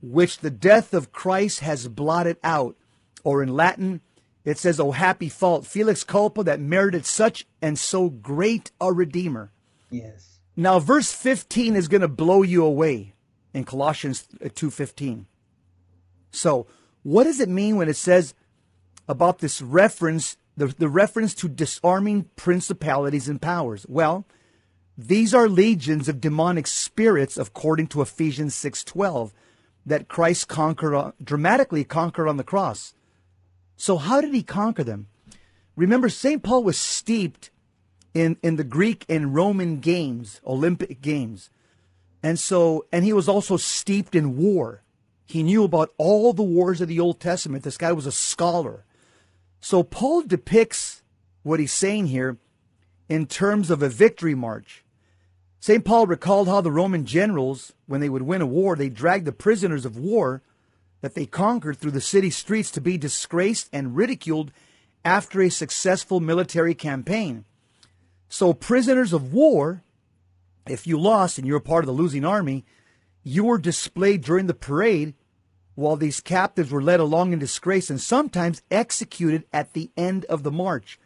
[0.00, 2.76] which the death of Christ has blotted out,"
[3.24, 4.00] or in Latin,
[4.48, 9.52] It says, Oh, happy fault, Felix culpa that merited such and so great a redeemer.
[9.90, 10.38] Yes.
[10.56, 13.12] Now, verse 15 is going to blow you away
[13.52, 15.26] in Colossians uh, 2.15.
[16.30, 16.66] So,
[17.02, 18.32] what does it mean when it says
[19.06, 23.84] about this reference, the, the reference to disarming principalities and powers?
[23.86, 24.24] Well,
[25.00, 29.30] these are legions of demonic spirits, according to Ephesians 6.12,
[29.86, 32.94] that Christ conquered, dramatically conquered on the cross.
[33.76, 35.06] So how did he conquer them?
[35.76, 36.42] Remember, St.
[36.42, 37.50] Paul was steeped
[38.12, 41.48] in, in the Greek and Roman games, Olympic games.
[42.20, 44.82] And so, and he was also steeped in war.
[45.26, 47.62] He knew about all the wars of the Old Testament.
[47.62, 48.84] This guy was a scholar.
[49.60, 51.04] So Paul depicts
[51.44, 52.38] what he's saying here
[53.08, 54.84] in terms of a victory march.
[55.60, 55.84] St.
[55.84, 59.32] Paul recalled how the Roman generals, when they would win a war, they dragged the
[59.32, 60.42] prisoners of war
[61.00, 64.52] that they conquered through the city streets to be disgraced and ridiculed
[65.04, 67.44] after a successful military campaign.
[68.28, 69.82] So, prisoners of war,
[70.66, 72.64] if you lost and you were part of the losing army,
[73.22, 75.14] you were displayed during the parade
[75.74, 80.42] while these captives were led along in disgrace and sometimes executed at the end of
[80.42, 80.98] the march.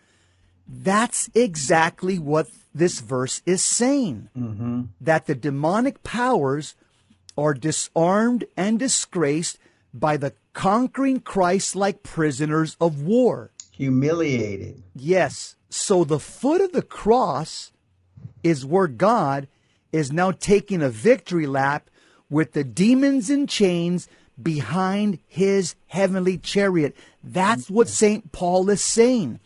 [0.75, 4.83] That's exactly what this verse is saying Mm-hmm.
[5.01, 6.75] that the demonic powers
[7.37, 9.59] are disarmed and disgraced
[9.93, 13.51] by the conquering Christ like prisoners of war.
[13.73, 14.83] Humiliated.
[14.95, 15.57] Yes.
[15.69, 17.73] So the foot of the cross
[18.43, 19.49] is where God
[19.93, 21.89] is now taking a victory lap
[22.31, 24.09] with the demons in chains
[24.41, 26.97] behind his heavenly chariot.
[27.23, 28.33] That's what St.
[28.33, 29.41] Paul is saying.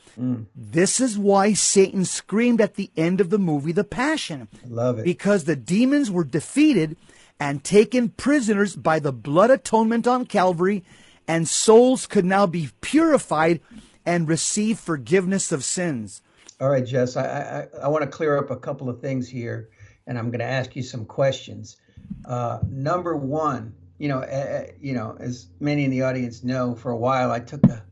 [0.55, 4.49] This is why Satan screamed at the end of the movie The Passion.
[4.67, 5.05] Love it.
[5.05, 6.97] Because the demons were defeated
[7.39, 10.83] and taken prisoners by the blood atonement on Calvary,
[11.29, 13.61] and souls could now be purified
[14.07, 16.23] and receive forgiveness of sins.
[16.61, 19.69] All right, Jess, I, I, I want to clear up a couple of things here,
[20.07, 21.77] and I'm going to ask you some questions.
[22.25, 26.91] Uh, number one, you know, uh, you know, as many in the audience know, for
[26.91, 27.85] a while I took a,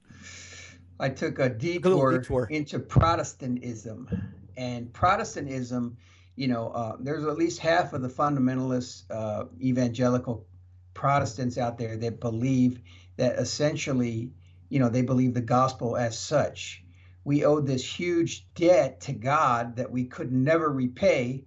[1.01, 2.47] I took a detour, detour.
[2.51, 4.09] into Protestantism,
[4.57, 5.97] and Protestantism,
[6.37, 10.47] you know, uh, there's at least half of the fundamentalist uh, evangelical
[10.93, 12.81] Protestants out there that believe
[13.17, 14.33] that essentially,
[14.69, 16.85] you know, they believe the gospel as such.
[17.25, 21.45] We owed this huge debt to God that we could never repay,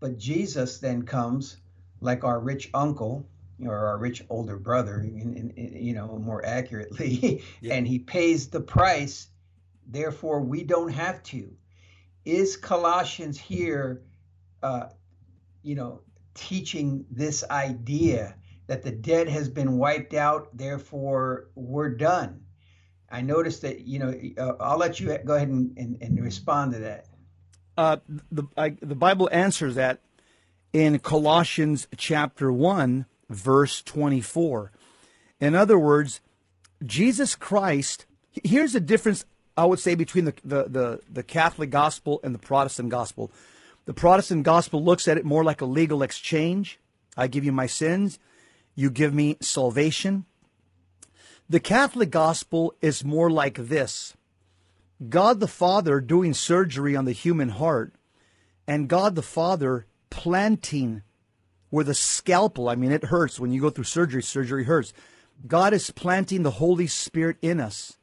[0.00, 1.58] but Jesus then comes
[2.00, 3.28] like our rich uncle
[3.64, 7.74] or our rich older brother, in, in, in, you know, more accurately, Yeah.
[7.74, 9.28] and he pays the price.
[9.86, 11.50] Therefore, we don't have to.
[12.24, 14.02] Is Colossians here,
[14.62, 14.88] uh,
[15.62, 16.02] you know,
[16.34, 22.42] teaching this idea that the dead has been wiped out, therefore we're done?
[23.10, 26.74] I noticed that, you know, uh, I'll let you go ahead and, and, and respond
[26.74, 27.06] to that.
[27.78, 27.96] Uh,
[28.30, 30.00] the, I, the Bible answers that
[30.72, 34.72] in Colossians chapter 1, verse 24.
[35.40, 36.20] In other words,
[36.84, 38.06] Jesus Christ,
[38.44, 39.24] here's the difference,
[39.56, 43.30] I would say, between the, the, the, the Catholic gospel and the Protestant gospel.
[43.86, 46.78] The Protestant gospel looks at it more like a legal exchange.
[47.16, 48.18] I give you my sins,
[48.74, 50.24] you give me salvation.
[51.48, 54.14] The Catholic gospel is more like this
[55.08, 57.94] God the Father doing surgery on the human heart,
[58.66, 61.02] and God the Father planting
[61.70, 62.68] with a scalpel.
[62.68, 64.92] I mean, it hurts when you go through surgery, surgery hurts.
[65.46, 67.96] God is planting the Holy Spirit in us.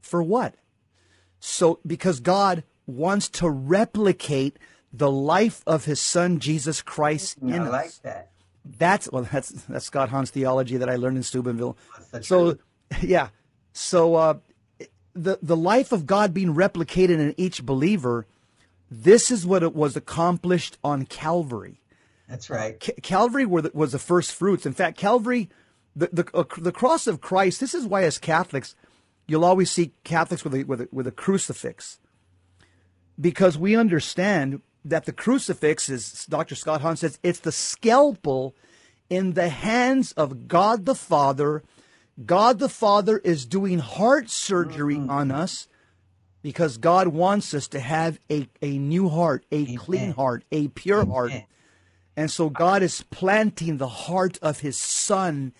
[0.00, 0.54] For what?
[1.38, 4.58] So, because God wants to replicate
[4.92, 7.70] the life of his son Jesus Christ in I us.
[7.70, 8.30] like that.
[8.64, 11.76] That's well, that's that's Scott Hahn's theology that I learned in Steubenville.
[12.20, 12.58] So, true.
[13.02, 13.28] yeah,
[13.72, 14.34] so uh,
[15.14, 18.26] the the life of God being replicated in each believer,
[18.90, 21.79] this is what it was accomplished on Calvary.
[22.30, 22.78] That's right.
[22.80, 24.64] Ca- Calvary were the, was the first fruits.
[24.64, 25.50] In fact, Calvary,
[25.96, 27.58] the the, uh, the cross of Christ.
[27.58, 28.76] This is why, as Catholics,
[29.26, 31.98] you'll always see Catholics with a, with a, with a crucifix,
[33.20, 36.54] because we understand that the crucifix is Dr.
[36.54, 38.54] Scott Hahn says it's the scalpel
[39.10, 41.64] in the hands of God the Father.
[42.24, 45.66] God the Father is doing heart surgery on us
[46.42, 51.04] because God wants us to have a, a new heart, a clean heart, a pure
[51.04, 51.32] heart.
[52.20, 55.54] And so God is planting the heart of his son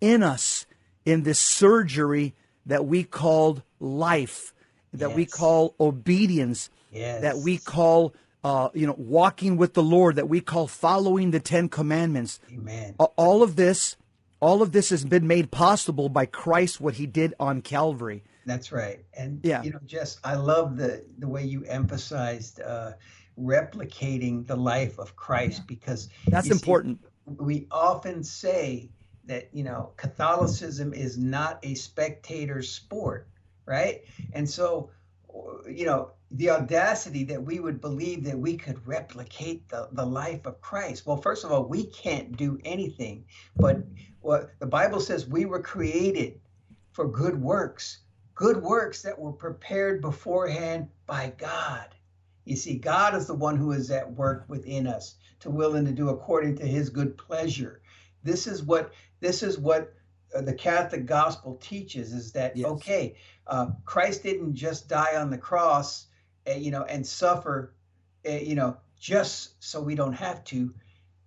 [0.00, 0.64] in us
[1.04, 2.34] in this surgery
[2.64, 4.54] that we called life,
[4.94, 7.20] that we call obedience, Yes.
[7.20, 11.40] that we call uh, you know walking with the Lord, that we call following the
[11.40, 12.40] Ten Commandments.
[12.50, 12.94] Amen.
[12.98, 13.96] All of this,
[14.40, 18.22] all of this has been made possible by Christ, what he did on Calvary.
[18.46, 19.00] That's right.
[19.12, 19.62] And Yeah.
[19.62, 22.92] you know, Jess, I love the the way you emphasized uh,
[23.40, 27.00] replicating the life of Christ because That's you see, important.
[27.26, 28.90] we often say
[29.24, 33.28] that you know Catholicism is not a spectator sport,
[33.66, 34.02] right?
[34.32, 34.90] And so,
[35.68, 40.46] you know, the audacity that we would believe that we could replicate the, the life
[40.46, 41.06] of Christ.
[41.06, 43.24] Well, first of all, we can't do anything,
[43.56, 43.78] but
[44.20, 46.40] what the Bible says we were created
[46.92, 47.98] for good works,
[48.34, 51.94] good works that were prepared beforehand by God.
[52.48, 55.86] You see, God is the one who is at work within us to will and
[55.86, 57.82] to do according to his good pleasure.
[58.22, 59.92] This is what this is what
[60.34, 62.66] uh, the Catholic gospel teaches is that Yes.
[62.66, 66.06] okay, uh, Christ didn't just die on the cross,
[66.48, 67.74] uh, you know, and suffer,
[68.26, 70.74] uh, you know, just so we don't have to.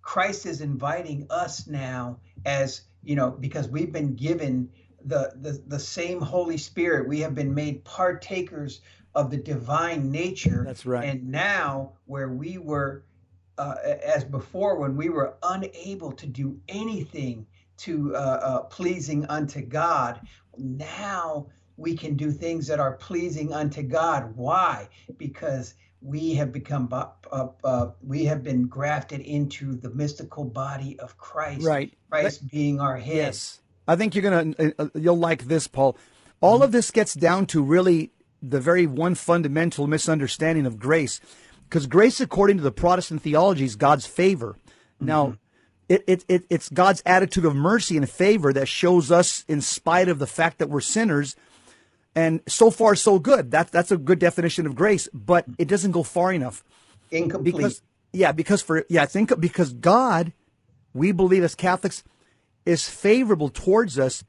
[0.02, 4.68] Christ is inviting us now as you know because we've been given
[5.04, 7.08] the, the the same Holy Spirit.
[7.08, 8.80] We have been made partakers
[9.14, 10.64] of the divine nature.
[10.66, 11.04] That's right.
[11.04, 13.04] And now, where we were,
[13.58, 17.46] uh, as before, when we were unable to do anything
[17.78, 20.20] to uh, uh, pleasing unto God,
[20.56, 21.46] now
[21.76, 24.36] we can do things that are pleasing unto God.
[24.36, 24.88] Why?
[25.18, 27.06] Because we have become, uh,
[27.64, 31.64] uh, we have been grafted into the mystical body of Christ.
[31.64, 31.92] Right.
[32.10, 33.16] Christ being our head.
[33.16, 33.60] Yes.
[33.86, 35.96] I think you're going to, uh, you'll like this, Paul.
[36.40, 38.10] All of this gets down to really
[38.42, 41.20] the very one fundamental misunderstanding of grace.
[41.68, 44.56] Because grace, according to the Protestant theology, is God's favor.
[45.00, 45.34] Now, mm-hmm.
[45.88, 50.08] it, it, it, it's God's attitude of mercy and favor that shows us, in spite
[50.08, 51.34] of the fact that we're sinners,
[52.14, 53.52] and so far, so good.
[53.52, 56.62] That, that's a good definition of grace, but it doesn't go far enough.
[57.10, 57.56] Incomplete.
[57.56, 57.82] Because,
[58.12, 60.32] yeah, because for, yeah, think, because God,
[60.92, 62.02] we believe as Catholics,
[62.66, 64.24] is favorable towards us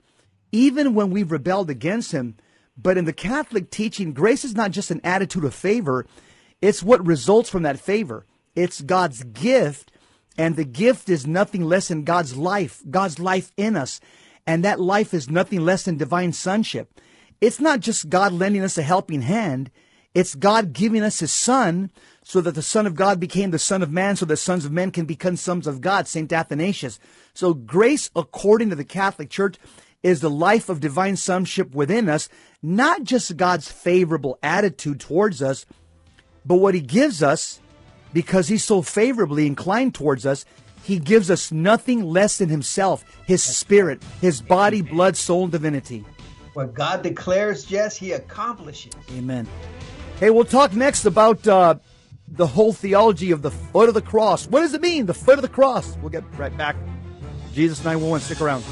[0.53, 2.37] even when we've rebelled against him.
[2.75, 6.05] But in the Catholic teaching, grace is not just an attitude of favor,
[6.61, 8.25] it's what results from that favor.
[8.55, 9.91] It's God's gift,
[10.37, 13.99] and the gift is nothing less than God's life, God's life in us.
[14.45, 16.99] And that life is nothing less than divine sonship.
[17.41, 19.71] It's not just God lending us a helping hand,
[20.13, 21.91] it's God giving us his son
[22.23, 24.71] so that the son of God became the son of man so that sons of
[24.71, 26.31] men can become sons of God, St.
[26.31, 26.99] Athanasius.
[27.33, 29.57] So grace, according to the Catholic Church,
[30.03, 32.29] is the life of divine sonship within us,
[32.63, 35.65] not just God's favorable attitude towards us,
[36.45, 37.59] but what he gives us,
[38.13, 40.45] because he's so favorably inclined towards us,
[40.83, 46.03] he gives us nothing less than himself, his spirit, his body, blood, soul, and divinity.
[46.53, 48.93] what God declares, Jess, He accomplishes.
[49.11, 49.47] Amen.
[50.19, 51.75] Hey, we'll talk next about uh,
[52.27, 54.45] the whole theology of the foot of the cross.
[54.47, 55.97] What does it mean, the foot of the cross?
[55.97, 56.75] We'll get right back.
[57.53, 58.63] Jesus 911, stick around.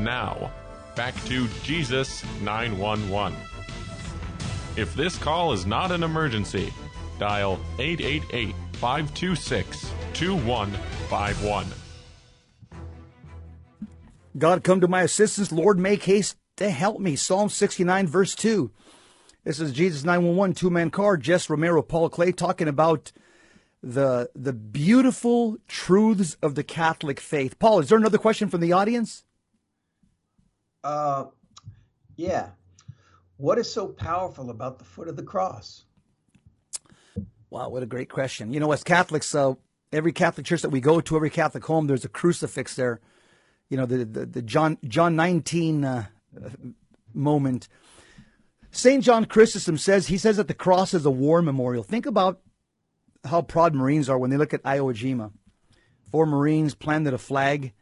[0.00, 0.50] Now,
[0.96, 3.38] back to Jesus 911.
[4.76, 6.72] If this call is not an emergency,
[7.18, 11.66] dial 888 526 2151.
[14.38, 15.52] God, come to my assistance.
[15.52, 17.14] Lord, make haste to help me.
[17.16, 18.70] Psalm 69, verse 2.
[19.44, 21.22] This is Jesus 911, two man card.
[21.22, 23.12] Jess Romero, Paul Clay, talking about
[23.82, 27.58] the, the beautiful truths of the Catholic faith.
[27.58, 29.24] Paul, is there another question from the audience?
[30.82, 31.26] Uh,
[32.16, 32.50] yeah.
[33.36, 35.84] What is so powerful about the foot of the cross?
[37.48, 38.52] Wow, what a great question.
[38.52, 39.54] You know, as Catholics, uh,
[39.92, 43.00] every Catholic church that we go to, every Catholic home, there's a crucifix there.
[43.68, 46.06] You know, the, the, the John, John 19 uh,
[47.14, 47.68] moment.
[48.70, 49.02] St.
[49.02, 51.82] John Chrysostom says, he says that the cross is a war memorial.
[51.82, 52.40] Think about
[53.24, 55.32] how proud Marines are when they look at Iwo Jima.
[56.10, 57.72] Four Marines planted a flag.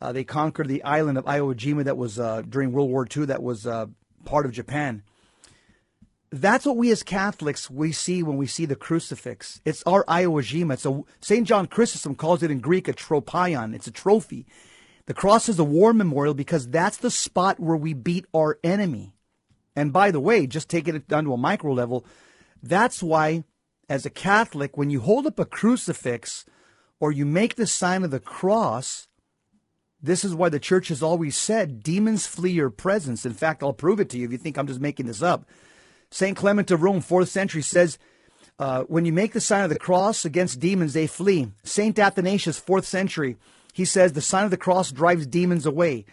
[0.00, 3.26] Uh, they conquered the island of Iwo Jima that was uh, during World War II,
[3.26, 3.86] that was uh,
[4.24, 5.02] part of Japan
[6.30, 9.60] that's what we as Catholics we see when we see the crucifix.
[9.64, 10.74] It's our Iwo Jima.
[10.74, 13.74] It's a Saint John Chrysostom calls it in Greek a tropion.
[13.74, 14.46] It's a trophy.
[15.06, 19.14] The cross is a war memorial because that's the spot where we beat our enemy.
[19.76, 22.04] And by the way, just taking it down to a micro level,
[22.62, 23.44] that's why,
[23.88, 26.44] as a Catholic, when you hold up a crucifix
[26.98, 29.06] or you make the sign of the cross,
[30.02, 33.24] this is why the church has always said demons flee your presence.
[33.24, 35.48] In fact, I'll prove it to you if you think I'm just making this up.
[36.10, 36.36] St.
[36.36, 37.98] Clement of Rome, fourth century, says,
[38.58, 41.48] uh, when you make the sign of the cross against demons, they flee.
[41.64, 41.98] St.
[41.98, 43.36] Athanasius, fourth century,
[43.72, 46.06] he says, the sign of the cross drives demons away.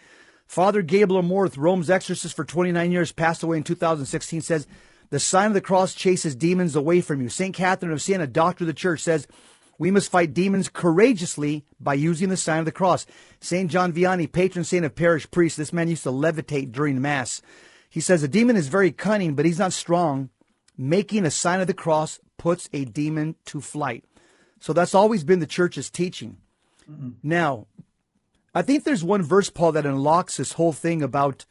[0.46, 4.66] Father Gabriel Amorth, Rome's exorcist for 29 years, passed away in 2016, says,
[5.10, 7.28] the sign of the cross chases demons away from you.
[7.28, 7.54] St.
[7.54, 9.26] Catherine of Siena, doctor of the church, says,
[9.78, 13.06] We must fight demons courageously by using the sign of the cross.
[13.40, 13.70] St.
[13.70, 17.42] John Vianney, patron saint of parish priests, this man used to levitate during Mass.
[17.90, 20.30] He says a demon is very cunning, but he's not strong.
[20.76, 24.04] Making a sign of the cross puts a demon to flight.
[24.58, 26.38] So that's always been the church's teaching.
[26.90, 27.10] Mm-hmm.
[27.22, 27.66] Now,
[28.54, 31.44] I think there's one verse, Paul, that unlocks this whole thing about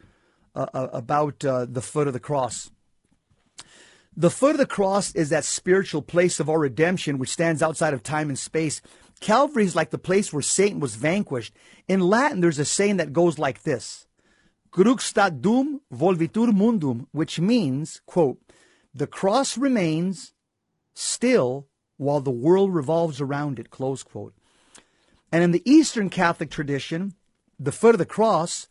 [0.55, 2.71] uh, uh, about uh, the foot of the cross.
[4.15, 7.95] The foot of the cross is that spiritual place of our redemption, which stands outside
[7.95, 8.79] of time and space.
[9.19, 11.53] Calvary is like the place where Satan was vanquished.
[11.87, 14.05] In Latin, there's a saying that goes like this:
[14.69, 18.39] "Crux stat dum volvitur mundum," which means, "quote,
[18.93, 20.33] the cross remains
[20.93, 24.35] still while the world revolves around it." Close quote.
[25.31, 27.15] And in the Eastern Catholic tradition,
[27.57, 28.67] the foot of the cross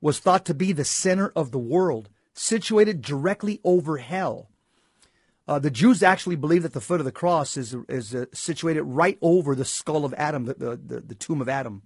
[0.00, 4.50] was thought to be the center of the world, situated directly over hell.
[5.46, 8.82] Uh, the Jews actually believe that the foot of the cross is is uh, situated
[8.82, 11.82] right over the skull of Adam, the the, the tomb of Adam.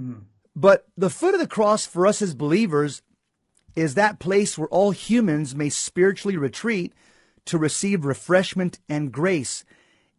[0.00, 0.22] Mm.
[0.56, 3.02] But the foot of the cross for us as believers
[3.76, 6.92] is that place where all humans may spiritually retreat
[7.46, 9.64] to receive refreshment and grace.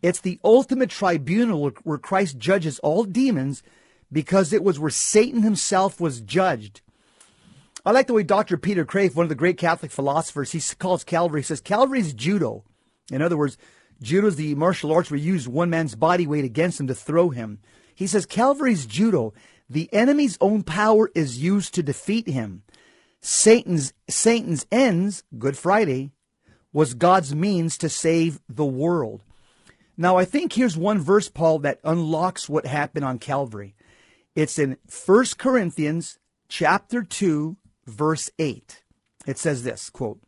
[0.01, 3.63] It's the ultimate tribunal where Christ judges all demons
[4.11, 6.81] because it was where Satan himself was judged.
[7.85, 8.57] I like the way Dr.
[8.57, 12.13] Peter Kreeft, one of the great Catholic philosophers, he calls Calvary, he says Calvary is
[12.13, 12.63] judo.
[13.11, 13.57] In other words,
[14.01, 16.95] judo is the martial arts where you use one man's body weight against him to
[16.95, 17.59] throw him.
[17.93, 19.33] He says Calvary is judo.
[19.69, 22.63] The enemy's own power is used to defeat him.
[23.21, 26.11] Satan's Satan's ends, Good Friday,
[26.71, 29.23] was God's means to save the world.
[29.97, 33.75] Now I think here's one verse, Paul, that unlocks what happened on Calvary.
[34.35, 38.83] It's in 1 Corinthians chapter 2, verse 8.
[39.25, 40.19] It says this quote,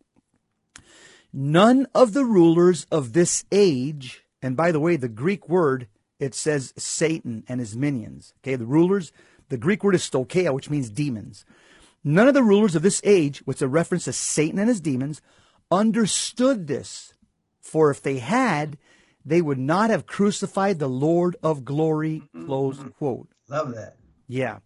[1.40, 5.88] None of the rulers of this age, and by the way, the Greek word,
[6.20, 8.34] it says Satan and his minions.
[8.40, 9.12] Okay, the rulers,
[9.50, 11.46] the Greek word is stoicheia, which means demons.
[12.04, 14.82] None of the rulers of this age, which is a reference to Satan and his
[14.82, 15.22] demons,
[15.70, 17.14] understood this.
[17.62, 18.80] For if they had,
[19.24, 22.24] they would not have crucified the Lord of glory.
[22.48, 23.28] Close quote.
[23.48, 23.98] Love that.
[24.28, 24.58] Yeah.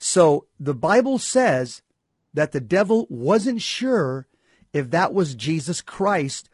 [0.00, 1.82] So the Bible says
[2.34, 4.26] that the devil wasn't sure
[4.72, 6.48] if that was Jesus Christ,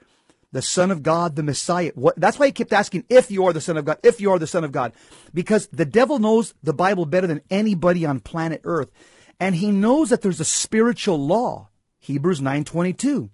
[0.52, 1.92] the Son of God, the Messiah.
[1.94, 4.30] What, that's why he kept asking, if you are the Son of God, if you
[4.32, 4.92] are the Son of God.
[5.34, 8.90] Because the devil knows the Bible better than anybody on planet Earth.
[9.38, 11.68] And he knows that there's a spiritual law.
[12.00, 13.30] Hebrews 9.22.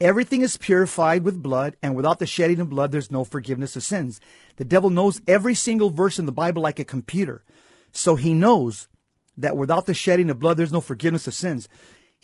[0.00, 3.84] Everything is purified with blood, and without the shedding of blood, there's no forgiveness of
[3.84, 4.20] sins.
[4.56, 7.44] The devil knows every single verse in the Bible like a computer.
[7.92, 8.88] So he knows
[9.36, 11.68] that without the shedding of blood, there's no forgiveness of sins.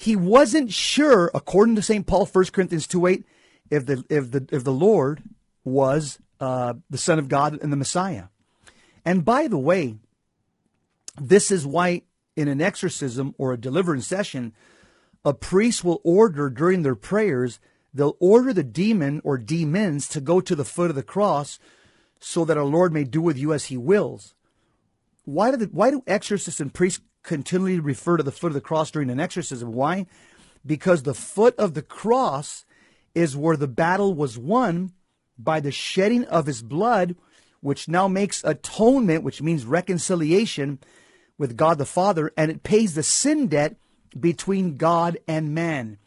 [0.01, 2.07] He wasn't sure, according to St.
[2.07, 3.25] Paul, 1 Corinthians 2 8,
[3.69, 5.23] if the, if the, if the Lord
[5.63, 8.29] was uh, the Son of God and the Messiah.
[9.05, 9.97] And by the way,
[11.21, 12.01] this is why
[12.35, 14.55] in an exorcism or a deliverance session,
[15.23, 17.61] a priest will order during their prayers,
[17.93, 21.59] they'll order the demon or demons to go to the foot of the cross
[22.19, 24.33] so that our Lord may do with you as he wills.
[25.27, 28.61] Why do, the, why do exorcists and priests continually refer to the foot of the
[28.61, 29.73] cross during an exorcism?
[29.73, 30.07] Why?
[30.65, 32.65] Because the foot of the cross
[33.15, 34.93] is where the battle was won
[35.39, 37.17] by the shedding of his blood,
[37.61, 40.79] which now makes atonement, which means reconciliation
[41.39, 43.77] with God the Father, and it pays the sin debt
[44.19, 45.99] between God and man.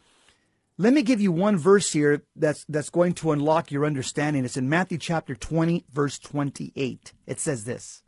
[0.78, 4.44] Let me give you one verse here that's that's going to unlock your understanding.
[4.44, 7.14] It's in Matthew chapter 20 verse 28.
[7.28, 8.02] It says this.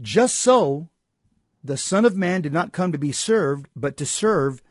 [0.00, 0.88] Just so
[1.62, 4.62] the son of man did not come to be served but to serve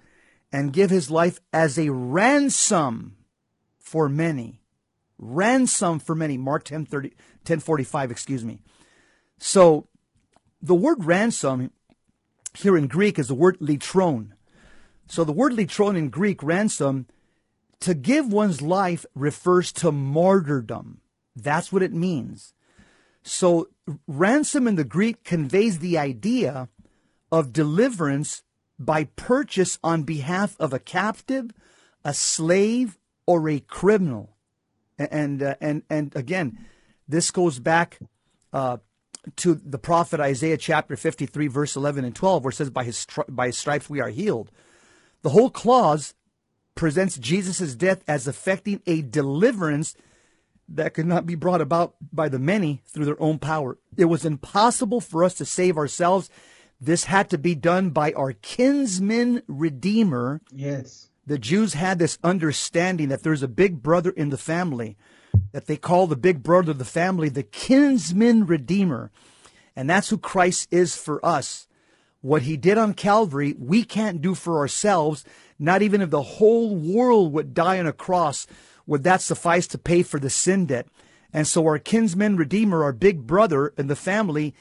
[0.51, 3.17] and give his life as a ransom
[3.79, 4.61] for many.
[5.17, 6.37] Ransom for many.
[6.37, 8.61] Mark 10 30, 1045, excuse me.
[9.37, 9.87] So
[10.61, 11.71] the word ransom
[12.55, 14.31] here in Greek is the word litron.
[15.07, 17.07] So the word litron in Greek, ransom,
[17.81, 21.01] to give one's life refers to martyrdom.
[21.35, 22.53] That's what it means.
[23.23, 23.69] So
[24.07, 26.69] ransom in the Greek conveys the idea
[27.31, 28.43] of deliverance
[28.77, 31.51] by purchase on behalf of a captive,
[32.03, 34.35] a slave, or a criminal.
[34.97, 36.65] And uh, and and again,
[37.07, 37.99] this goes back
[38.51, 38.77] uh,
[39.37, 43.05] to the prophet Isaiah chapter 53 verse 11 and 12 where it says by his
[43.27, 44.51] by his stripes we are healed.
[45.21, 46.13] The whole clause
[46.75, 49.95] presents Jesus' death as affecting a deliverance
[50.69, 53.77] that could not be brought about by the many through their own power.
[53.97, 56.29] It was impossible for us to save ourselves.
[56.81, 60.41] This had to be done by our kinsman redeemer.
[60.51, 61.09] Yes.
[61.25, 64.97] The Jews had this understanding that there's a big brother in the family
[65.51, 69.11] that they call the big brother of the family, the kinsman redeemer.
[69.75, 71.67] And that's who Christ is for us.
[72.21, 75.23] What he did on Calvary, we can't do for ourselves.
[75.57, 78.47] Not even if the whole world would die on a cross,
[78.85, 80.87] would that suffice to pay for the sin debt.
[81.31, 84.55] And so our kinsman redeemer, our big brother in the family,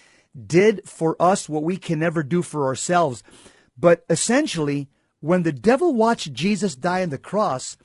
[0.46, 3.22] did for us what we can never do for ourselves.
[3.76, 4.88] But essentially,
[5.20, 7.76] when the devil watched Jesus die on the cross,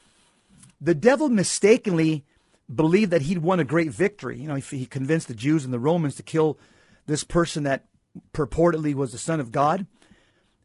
[0.80, 2.26] the devil mistakenly
[2.74, 4.40] believed that he'd won a great victory.
[4.40, 6.58] You know, he, convinced the Jews and the Romans to kill
[7.06, 7.86] this person that
[8.34, 9.86] purportedly was the Son of God.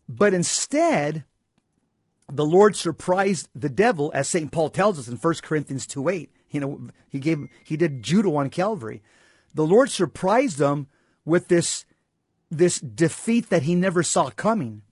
[0.09, 1.25] But instead,
[2.31, 4.51] the Lord surprised the devil, as St.
[4.51, 6.31] Paul tells us in 1 Corinthians 2 8.
[6.51, 9.03] You know, he gave he did judo on Calvary.
[9.55, 10.89] The Lord surprised them
[11.29, 11.85] with this
[12.51, 14.83] this defeat that he never saw coming.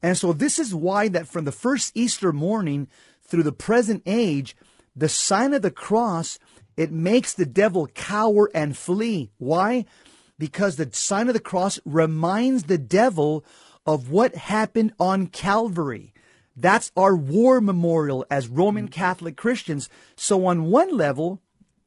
[0.00, 2.88] And so this is why that from the first Easter morning
[3.26, 4.56] through the present age,
[4.94, 6.38] the sign of the cross,
[6.76, 9.30] it makes the devil cower and flee.
[9.38, 9.86] Why?
[10.38, 13.44] Because the sign of the cross reminds the devil
[13.86, 16.12] of what happened on Calvary.
[16.56, 19.88] That's our war memorial as Roman Catholic Christians.
[20.16, 21.40] So on one level,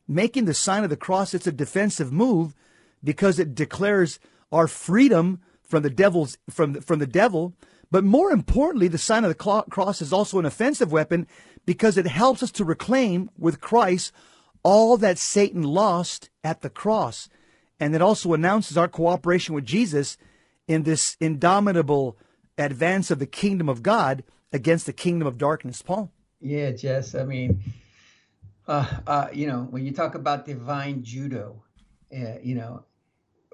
[0.08, 2.54] making the sign of the cross, it's a defensive move
[3.04, 4.20] because it declares
[4.52, 7.54] our freedom from the devil's from from the devil.
[7.90, 11.28] But more importantly, the sign of the cross is also an offensive weapon
[11.66, 14.12] because it helps us to reclaim with Christ
[14.64, 17.30] all that Satan lost at the cross.
[17.80, 20.18] And it also announces our cooperation with Jesus
[20.68, 22.18] in this indomitable
[22.58, 25.82] advance of the kingdom of God against the kingdom of darkness.
[25.82, 26.12] Paul?
[26.42, 27.16] Yeah, Jess.
[27.16, 27.64] I mean,
[28.68, 31.64] uh, uh, you know, when you talk about divine judo,
[32.14, 32.84] uh, you know,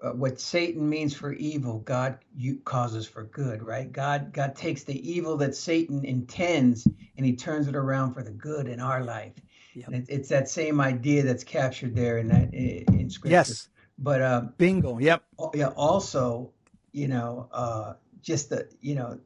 [0.04, 3.92] uh, what Satan means for evil, God you, causes for good, right?
[3.92, 8.32] God God takes the evil that Satan intends and he turns it around for the
[8.32, 9.34] good in our life.
[9.76, 9.90] Yep.
[9.94, 13.34] It, it's that same idea that's captured there in that in scripture.
[13.34, 13.70] Yes.
[13.98, 15.00] But um, bingo.
[15.00, 15.24] Yep.
[15.54, 15.68] Yeah.
[15.70, 16.52] Also,
[16.92, 19.20] you know, uh, just the you know,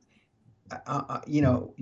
[0.72, 1.74] uh, uh, you know,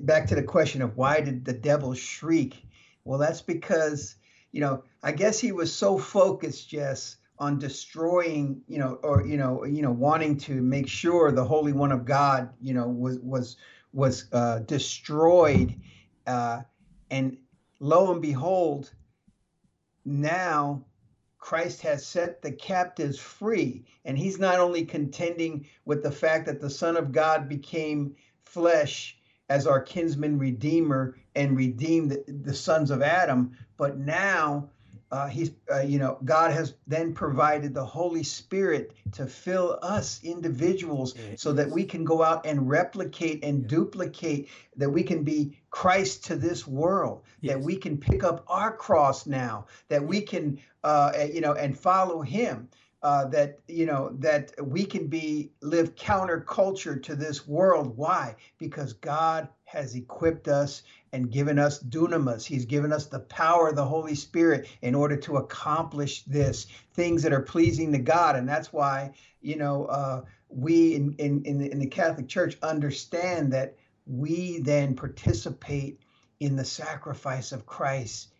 [0.00, 2.66] back to the question of why did the devil shriek?
[3.04, 4.16] Well, that's because
[4.52, 9.38] you know, I guess he was so focused, Jess, on destroying, you know, or you
[9.38, 13.18] know, you know, wanting to make sure the Holy One of God, you know, was
[13.20, 13.56] was
[13.92, 15.74] was uh, destroyed,
[16.26, 16.60] uh,
[17.10, 17.38] and
[17.80, 18.92] lo and behold,
[20.04, 20.84] now
[21.38, 26.60] Christ has set the captives free, and He's not only contending with the fact that
[26.60, 28.14] the Son of God became
[28.44, 29.16] flesh
[29.48, 34.68] as our kinsman redeemer and redeemed the, the sons of Adam, but now
[35.10, 40.20] uh, he's uh, you know god has then provided the holy spirit to fill us
[40.22, 41.40] individuals yes.
[41.40, 46.24] so that we can go out and replicate and duplicate that we can be christ
[46.24, 47.54] to this world yes.
[47.54, 51.78] that we can pick up our cross now that we can uh, you know and
[51.78, 52.68] follow him
[53.02, 58.92] uh, that you know that we can be live counterculture to this world why because
[58.92, 60.82] god has equipped us
[61.12, 62.44] and given us dunamis.
[62.44, 67.22] He's given us the power of the Holy Spirit in order to accomplish this, things
[67.22, 68.36] that are pleasing to God.
[68.36, 72.56] And that's why, you know, uh, we in, in, in, the, in the Catholic Church
[72.62, 73.76] understand that
[74.06, 76.00] we then participate
[76.40, 78.32] in the sacrifice of Christ.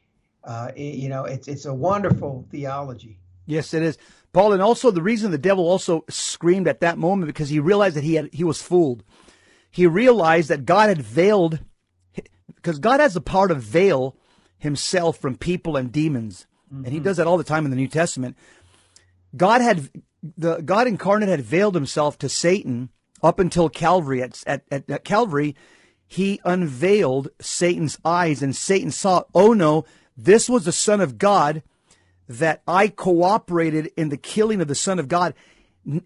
[0.43, 3.19] Uh, it, you know, it's, it's a wonderful theology.
[3.47, 3.99] Yes, it is.
[4.33, 7.97] Paul, and also the reason the devil also screamed at that moment because he realized
[7.97, 9.03] that he had he was fooled.
[9.71, 11.61] He realized that God had veiled
[12.55, 14.17] because God has the power to veil
[14.59, 16.47] himself from people and demons.
[16.67, 16.85] Mm-hmm.
[16.85, 17.05] And he mm-hmm.
[17.05, 18.37] does that all the time in the New Testament.
[19.37, 19.91] God had
[20.23, 22.91] the God incarnate had veiled himself to Satan
[23.23, 24.23] up until Calvary.
[24.23, 25.57] At, at, at, Calvary,
[26.07, 29.85] he unveiled Satan's eyes, and Satan saw, oh no,
[30.17, 31.63] this was the Son of God
[32.31, 35.35] that I cooperated in the killing of the Son of God.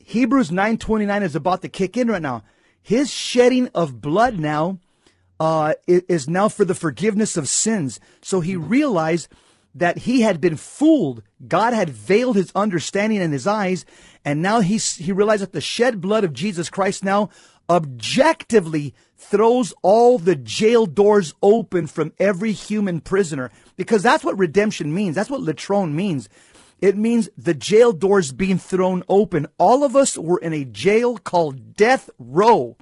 [0.05, 2.43] Hebrews 9:29 is about to kick in right now.
[2.83, 4.79] His shedding of blood now
[5.39, 8.01] uh, is now for the forgiveness of sins.
[8.23, 9.29] So he realized
[9.75, 11.23] that he had been fooled.
[11.47, 13.85] God had veiled his understanding and his eyes,
[14.25, 17.29] and now he he realized that the shed blood of Jesus Christ now
[17.69, 24.95] objectively throws all the jail doors open from every human prisoner, because that's what redemption
[24.95, 25.15] means.
[25.15, 26.29] That's what latrone means.
[26.81, 29.47] It means the jail doors being thrown open.
[29.59, 32.77] All of us were in a jail called death row.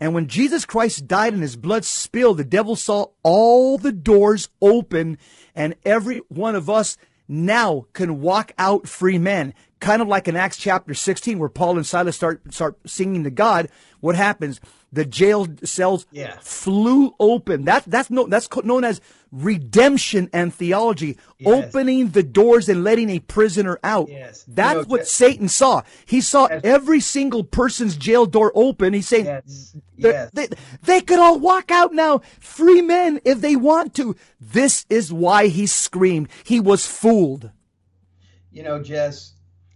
[0.00, 4.48] And when Jesus Christ died and his blood spilled, the devil saw all the doors
[4.60, 5.16] open,
[5.54, 6.96] and every one of us
[7.28, 9.54] now can walk out free men.
[9.82, 13.30] Kind of like in Acts chapter 16, where Paul and Silas start start singing to
[13.30, 13.68] God.
[14.00, 14.60] What happens?
[14.94, 16.36] The jail cells Yeah.
[16.40, 17.64] flew open.
[17.64, 21.16] That that's no that's known as redemption and theology.
[21.38, 21.48] Yes.
[21.74, 24.08] Opening the doors and letting a prisoner out.
[24.10, 24.44] Yes.
[24.46, 25.82] You That's know, what that- Satan saw.
[26.06, 26.60] He saw Yes.
[26.64, 28.92] every single person's jail door open.
[28.92, 29.40] He's saying.
[29.96, 30.48] They,
[30.82, 34.16] they could all walk out now, free men, if they want to.
[34.40, 36.28] This is why he screamed.
[36.44, 37.50] He was fooled.
[38.50, 39.31] you know, Jess,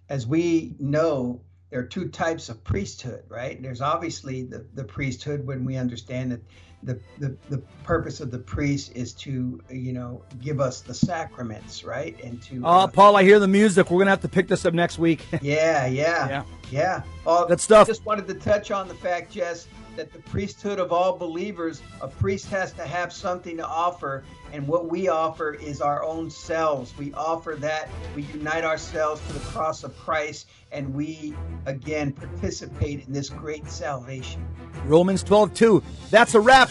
[0.08, 1.40] as we know,
[1.70, 3.60] there are two types of priesthood, right?
[3.60, 6.40] There's obviously the, the priesthood when we understand that
[6.82, 11.82] the, the, the purpose of the priest is to, you know, give us the sacraments,
[11.82, 12.16] right?
[12.22, 13.90] And to, Oh, uh, Paul, I hear the music.
[13.90, 15.26] We're going to have to pick this up next week.
[15.42, 16.42] yeah, yeah, Yeah.
[16.70, 17.02] yeah.
[17.26, 17.88] Oh, Good stuff.
[17.88, 22.06] Just wanted to touch on the fact, Jess, that the priesthood of all believers, a
[22.06, 26.96] priest has to have something to offer, and what we offer is our own selves.
[26.96, 27.88] We offer that.
[28.14, 31.34] We unite ourselves to the cross of Christ, and we
[31.66, 34.46] again participate in this great salvation.
[34.84, 35.82] Romans 12, 2.
[36.10, 36.70] That's a wrap.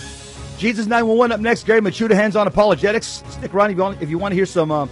[0.57, 1.65] Jesus 911 up next.
[1.65, 3.23] Gary Michuta, Hands On Apologetics.
[3.29, 4.87] Stick around if you want, if you want to hear some uh,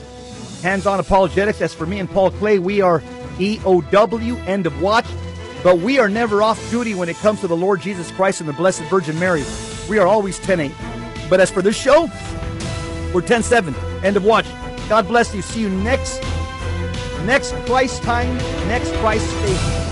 [0.62, 1.62] Hands On Apologetics.
[1.62, 3.00] As for me and Paul Clay, we are
[3.38, 5.06] EOW, end of watch.
[5.64, 8.50] But we are never off duty when it comes to the Lord Jesus Christ and
[8.50, 9.44] the Blessed Virgin Mary.
[9.90, 10.72] We are always 10 8.
[11.30, 12.10] But as for this show,
[13.14, 14.46] we're 10 7, end of watch.
[14.90, 15.42] God bless you.
[15.42, 16.22] See you next
[17.26, 18.36] next Christ time,
[18.68, 19.83] next Christ station.